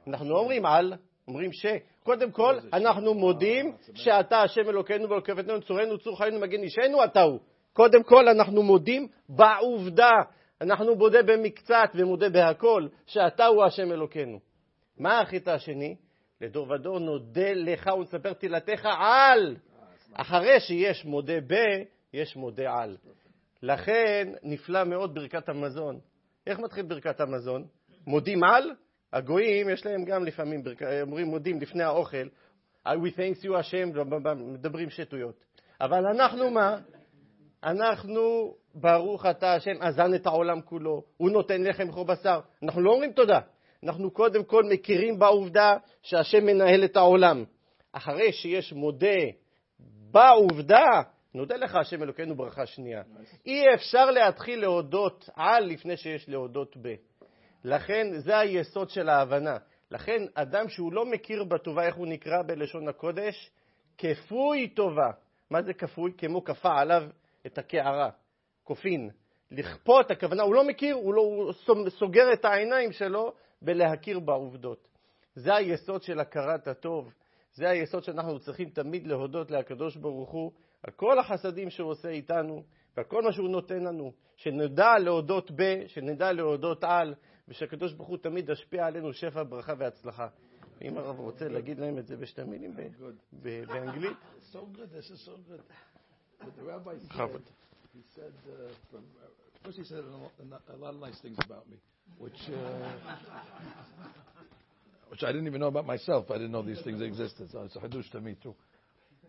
[0.07, 0.93] אנחנו לא אומרים על,
[1.27, 1.65] אומרים ש.
[2.03, 5.31] קודם כל, אנחנו מודים שאתה השם אלוקינו ואלוקי
[5.67, 7.39] צורנו, צור חיינו, מגן אישנו, אתה הוא.
[7.73, 10.11] קודם כל אנחנו מודים בעובדה,
[10.61, 14.39] אנחנו מודה במקצת ומודה בהכל, שאתה הוא השם אלוקינו.
[14.97, 15.95] מה החטא השני?
[16.41, 19.55] לדור ודור נודה לך ונספר תהילתך על.
[20.13, 21.53] אחרי שיש מודה ב,
[22.13, 22.97] יש מודה על.
[23.63, 25.99] לכן נפלא מאוד ברכת המזון.
[26.47, 27.65] איך מתחיל ברכת המזון?
[28.07, 28.71] מודים על?
[29.13, 30.63] הגויים, יש להם גם לפעמים,
[31.01, 32.27] אומרים מודים לפני האוכל,
[32.87, 33.89] We thanks you השם,
[34.35, 35.45] מדברים שטויות.
[35.81, 36.77] אבל אנחנו מה?
[37.63, 42.39] אנחנו ברוך אתה השם, אזן את העולם כולו, הוא נותן לחם חו בשר.
[42.63, 43.39] אנחנו לא אומרים תודה,
[43.83, 47.43] אנחנו קודם כל מכירים בעובדה שהשם מנהל את העולם.
[47.91, 49.17] אחרי שיש מודה
[50.11, 51.01] בעובדה,
[51.33, 53.03] נודה לך השם אלוקינו ברכה שנייה.
[53.45, 56.95] אי אפשר להתחיל להודות על לפני שיש להודות ב.
[57.65, 59.57] לכן זה היסוד של ההבנה.
[59.91, 63.51] לכן אדם שהוא לא מכיר בטובה, איך הוא נקרא בלשון הקודש?
[63.97, 65.11] כפוי טובה.
[65.49, 66.11] מה זה כפוי?
[66.17, 67.03] כמו כפה עליו
[67.45, 68.09] את הקערה,
[68.63, 69.09] כופין.
[69.51, 71.21] לכפות, הכוונה, הוא לא מכיר, הוא, לא,
[71.67, 74.87] הוא סוגר את העיניים שלו בלהכיר בעובדות.
[75.35, 77.13] זה היסוד של הכרת הטוב.
[77.53, 80.51] זה היסוד שאנחנו צריכים תמיד להודות לקדוש ברוך הוא
[80.83, 82.63] על כל החסדים שהוא עושה איתנו
[82.97, 84.11] ועל כל מה שהוא נותן לנו.
[84.37, 87.13] שנדע להודות ב, שנדע להודות על,
[87.47, 90.27] ושהקדוש ברוך הוא תמיד ישפיע עלינו שפע, ברכה והצלחה.
[90.81, 92.75] אם הרב רוצה להגיד להם את זה בשתי מילים
[93.31, 94.17] באנגלית.
[94.51, 95.61] So good, this is so good.
[96.39, 97.41] But the rabbi said,
[97.93, 99.27] he said, uh, from, uh,
[99.63, 101.77] first he said a, lot of nice things about me,
[102.19, 102.89] which, uh,
[105.09, 106.29] which I didn't even know about myself.
[106.29, 107.49] I didn't know these things existed.
[107.51, 108.55] So it's a hadush to me too.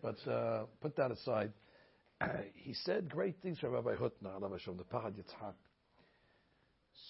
[0.02, 1.52] But uh, put that aside.
[2.54, 5.54] he said great things from Rabbi Hutna, the Pahad Yitzhak.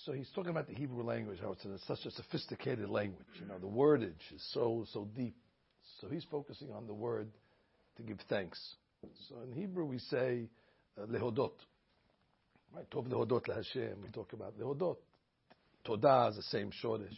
[0.04, 3.26] So he's talking about the Hebrew language, how it's in such a sophisticated language.
[3.40, 5.36] You know, the wordage is so so deep.
[6.00, 7.28] So he's focusing on the word
[7.96, 8.58] to give thanks.
[9.28, 10.48] So in Hebrew we say
[11.00, 11.52] uh, lehodot.
[12.74, 14.02] Right, tov lehodot leHashem.
[14.02, 14.96] We talk about lehodot.
[15.86, 17.14] Todah is the same shortish.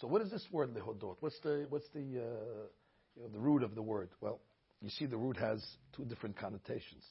[0.00, 1.16] So what is this word lehodot?
[1.20, 2.66] What's the what's the uh,
[3.16, 4.10] you know the root of the word?
[4.20, 4.40] Well,
[4.82, 5.64] you see the root has
[5.96, 7.04] two different connotations.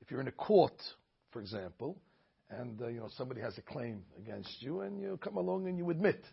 [0.00, 0.80] If you're in a court,
[1.30, 1.96] for example,
[2.50, 5.78] and uh, you know somebody has a claim against you, and you come along and
[5.78, 6.24] you admit.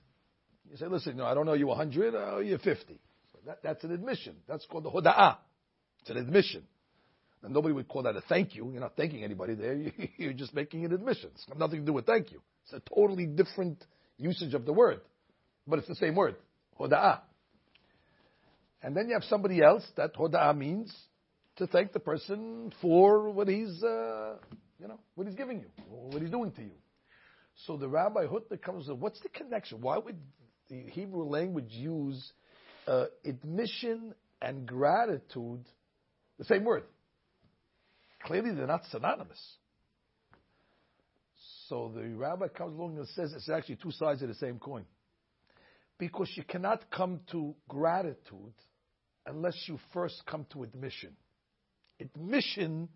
[0.70, 3.00] You say, "Listen, no, I don't know you 100, I owe you 50."
[3.32, 4.36] So that, that's an admission.
[4.48, 5.38] That's called the hoda'ah.
[6.02, 6.64] It's an admission.
[7.44, 8.72] And nobody would call that a thank you.
[8.72, 9.76] You're not thanking anybody there.
[10.18, 11.30] You're just making an admission.
[11.34, 12.42] It's got nothing to do with thank you.
[12.64, 13.84] It's a totally different
[14.18, 15.02] usage of the word,
[15.68, 16.36] but it's the same word,
[16.80, 17.22] hoda'ah.
[18.82, 20.94] And then you have somebody else that hoda'ah means
[21.58, 24.36] to thank the person for what he's uh,
[24.84, 26.76] you know, what he's giving you, what he's doing to you.
[27.66, 29.80] So the Rabbi Hutner comes with, what's the connection?
[29.80, 30.18] Why would
[30.70, 32.34] the Hebrew language use
[32.86, 35.62] uh, admission and gratitude
[36.38, 36.84] the same word?
[38.26, 39.42] Clearly they're not synonymous.
[41.70, 44.84] So the rabbi comes along and says it's actually two sides of the same coin.
[45.98, 48.54] Because you cannot come to gratitude
[49.26, 51.16] unless you first come to admission.
[52.02, 52.90] Admission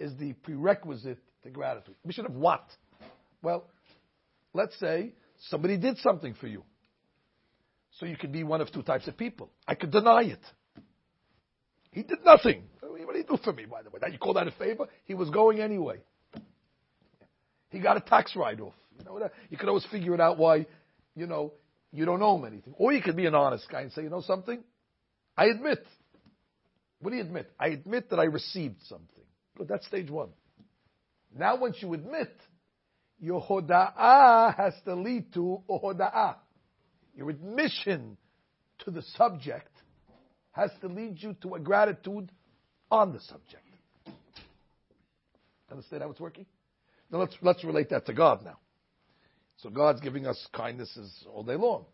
[0.00, 1.94] is the prerequisite to gratitude.
[2.04, 2.64] Mission of what?
[3.42, 3.64] Well,
[4.52, 5.12] let's say
[5.48, 6.64] somebody did something for you.
[7.98, 9.50] So you could be one of two types of people.
[9.66, 10.40] I could deny it.
[11.92, 12.62] He did nothing.
[12.80, 13.98] What did he do for me, by the way?
[14.12, 14.86] You call that a favor?
[15.04, 15.98] He was going anyway.
[17.70, 18.74] He got a tax write-off.
[18.98, 20.66] You know, you could always figure it out why,
[21.16, 21.52] you know,
[21.92, 22.74] you don't owe him anything.
[22.78, 24.62] Or you could be an honest guy and say, you know something?
[25.36, 25.84] I admit.
[27.00, 27.50] What do you admit?
[27.58, 29.19] I admit that I received something.
[29.60, 30.30] Good, that's stage one.
[31.36, 32.34] Now, once you admit,
[33.18, 36.36] your hoda'ah has to lead to hoda'ah.
[37.14, 38.16] Your admission
[38.78, 39.70] to the subject
[40.52, 42.32] has to lead you to a gratitude
[42.90, 43.66] on the subject.
[45.70, 46.46] Understand how it's working?
[47.12, 48.56] Now let's, let's relate that to God now.
[49.58, 51.84] So God's giving us kindnesses all day long.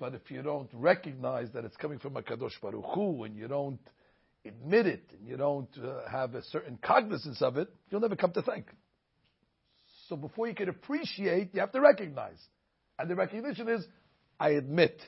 [0.00, 3.46] But if you don't recognize that it's coming from a Kadosh Baruch Hu and you
[3.46, 3.78] don't
[4.46, 8.32] admit it and you don't uh, have a certain cognizance of it, you'll never come
[8.32, 8.66] to think.
[10.08, 12.38] So before you can appreciate, you have to recognize.
[12.98, 13.86] And the recognition is,
[14.38, 15.00] I admit,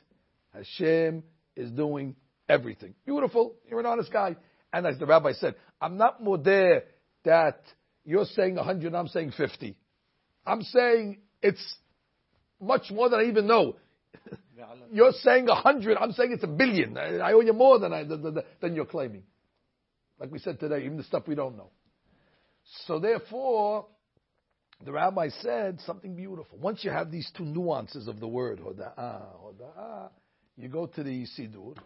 [0.53, 1.23] Hashem
[1.57, 2.17] is doing
[2.49, 2.95] everything.
[3.07, 3.55] Beautiful.
[3.69, 4.37] You're an honest guy.
[4.73, 6.85] And as the rabbi said, I'm not more there
[7.25, 7.63] that
[8.05, 9.77] you're saying 100, I'm saying 50.
[10.47, 11.77] I'm saying it's
[12.61, 13.77] much more than I even know.
[14.93, 15.97] You're saying a hundred.
[15.99, 16.97] I'm saying it's a billion.
[16.97, 19.23] I, owe you more than I than, you're claiming.
[20.19, 21.71] Like we said today, even the stuff we don't know.
[22.87, 23.87] So therefore,
[24.85, 26.59] the rabbi said something beautiful.
[26.59, 30.11] Once you have these two nuances of the word hoda'ah, hoda'ah,
[30.57, 31.77] you go to the sidur.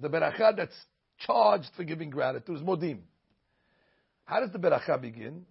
[0.00, 0.76] The beracha that's
[1.18, 3.00] charged for giving gratitude is modim.
[4.24, 5.46] How does the beracha begin?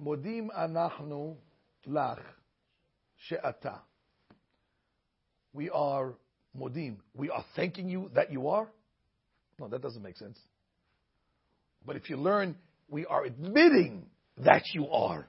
[0.00, 1.36] Modim anachnu
[1.88, 2.20] lach
[3.28, 3.80] she'ata
[5.52, 6.14] we are
[6.58, 6.96] modim.
[7.14, 8.68] We are thanking you that you are.
[9.58, 10.38] No, that doesn't make sense.
[11.86, 12.56] But if you learn,
[12.88, 14.06] we are admitting
[14.38, 15.26] that you are.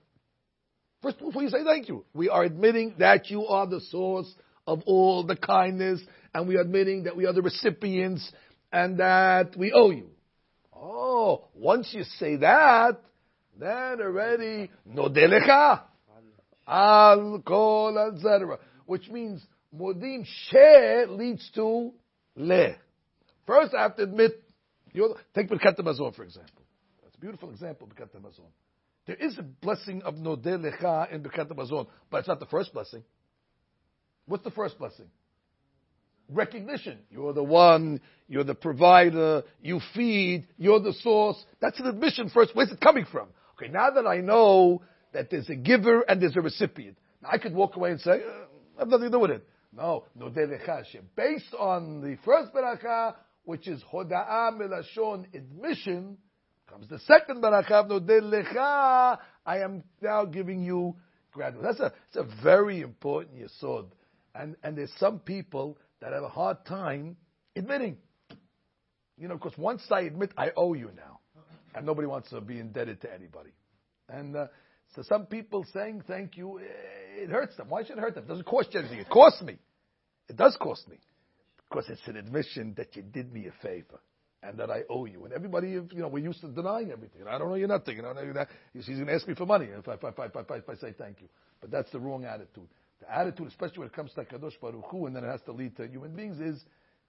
[1.01, 4.31] First, before you say thank you, we are admitting that you are the source
[4.67, 6.01] of all the kindness,
[6.33, 8.31] and we are admitting that we are the recipients,
[8.71, 10.09] and that we owe you.
[10.73, 13.01] Oh, once you say that,
[13.59, 15.81] then already nodelecha
[16.67, 18.59] al kol etc.
[18.85, 19.41] Which means
[19.77, 21.91] modim she leads to
[22.35, 22.75] le.
[23.45, 24.31] First, I have to admit,
[24.93, 26.63] you take Birkat Hamazon for example.
[27.03, 28.49] That's a beautiful example, Birkat Hamazon.
[29.07, 33.03] There is a blessing of nodelecha in Birkat Hamazon, but it's not the first blessing.
[34.25, 35.07] What's the first blessing?
[36.29, 36.99] Recognition.
[37.09, 37.99] You're the one,
[38.29, 41.43] you're the provider, you feed, you're the source.
[41.59, 42.51] That's an admission first.
[42.53, 43.27] Where's it coming from?
[43.57, 47.53] Okay, now that I know that there's a giver and there's a recipient, I could
[47.53, 48.45] walk away and say, uh,
[48.77, 49.47] I have nothing to do with it.
[49.73, 56.17] No, no Based on the first beracha, which is hoda'a melashon admission,
[56.69, 59.17] comes the second beracha no delecha.
[59.45, 60.95] I am now giving you
[61.31, 61.63] gratitude.
[61.63, 63.87] That's a, that's a very important yesod.
[64.35, 67.17] And, and there's some people that have a hard time
[67.55, 67.97] admitting.
[69.17, 71.19] You know, because once I admit I owe you now,
[71.75, 73.51] and nobody wants to be indebted to anybody.
[74.09, 74.47] And uh,
[74.95, 77.69] so some people saying thank you, it hurts them.
[77.69, 78.25] Why should it hurt them?
[78.25, 78.99] It doesn't cost you anything.
[78.99, 79.57] It costs me.
[80.27, 80.97] It does cost me.
[81.69, 84.01] Because it's an admission that you did me a favor
[84.43, 85.23] and that I owe you.
[85.23, 87.21] And everybody, you know, we're used to denying everything.
[87.27, 87.97] I don't know you nothing.
[87.97, 88.13] You know,
[88.73, 90.75] he's going to ask me for money if I, if, I, if, I, if I
[90.75, 91.29] say thank you.
[91.61, 92.67] But that's the wrong attitude.
[92.99, 95.51] The attitude, especially when it comes to Kadosh Baruch Hu, and then it has to
[95.51, 96.61] lead to human beings, is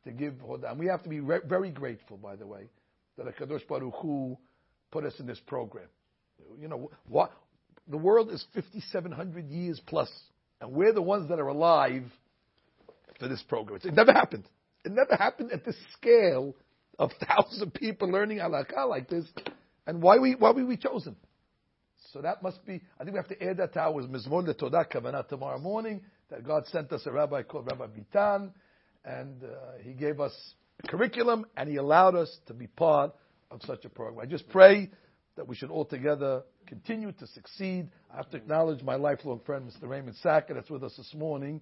[0.05, 0.70] to give Hodah.
[0.70, 2.68] And we have to be re- very grateful, by the way,
[3.16, 4.39] that Kadosh Baruch Hu
[4.91, 5.89] put us in this program.
[6.61, 7.33] You know, what,
[7.93, 10.11] the world is 5,700 years plus,
[10.61, 12.05] and we're the ones that are alive
[13.20, 13.80] for this program.
[13.84, 14.49] It never happened.
[14.84, 16.55] It never happened at this scale
[16.99, 19.26] of thousands of people learning halakha like this.
[19.86, 21.16] And why we why were we chosen?
[22.12, 22.80] So that must be.
[22.99, 26.01] I think we have to add that to our Mizmor Todah Kavanah tomorrow morning.
[26.30, 28.53] That God sent us a rabbi called Rabbi Bitan,
[29.05, 29.49] and uh,
[29.82, 30.32] he gave us
[30.82, 33.12] a curriculum, and he allowed us to be part
[33.51, 34.26] of such a program.
[34.26, 34.90] I just pray
[35.37, 37.89] that we should all together continue to succeed.
[38.12, 39.89] I have to acknowledge my lifelong friend, Mr.
[39.89, 41.61] Raymond Sacker, that's with us this morning.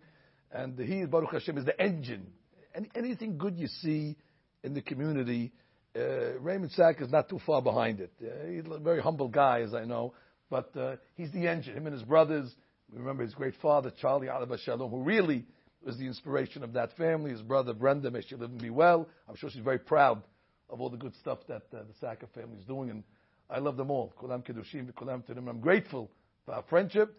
[0.52, 2.26] And he, Baruch Hashem, is the engine.
[2.74, 4.16] Any, anything good you see
[4.64, 5.52] in the community,
[5.96, 8.12] uh, Raymond Sacker is not too far behind it.
[8.20, 10.14] Uh, he's a very humble guy, as I know,
[10.48, 11.76] but uh, he's the engine.
[11.76, 12.52] Him and his brothers,
[12.92, 15.46] we remember his great father, Charlie Alav HaShalom, who really
[15.84, 17.30] was the inspiration of that family.
[17.30, 19.08] His brother, Brenda, may she live and be well.
[19.28, 20.22] I'm sure she's very proud
[20.68, 22.90] of all the good stuff that uh, the Sacker family is doing.
[22.90, 23.04] And
[23.52, 24.12] I love them all.
[24.20, 25.48] Kulam Kedushim, Kulam Turim.
[25.48, 26.10] I'm grateful
[26.46, 27.14] for our friendship,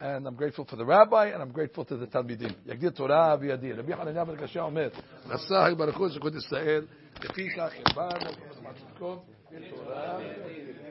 [0.00, 2.54] and I'm grateful for the rabbi, and I'm grateful to the Talmidim.
[2.66, 3.78] יגדיר תורה וידיר.
[3.78, 4.88] רבי חנניה בן עקשיא אומר,
[5.28, 6.86] נשא ברוך הוא של ישראל,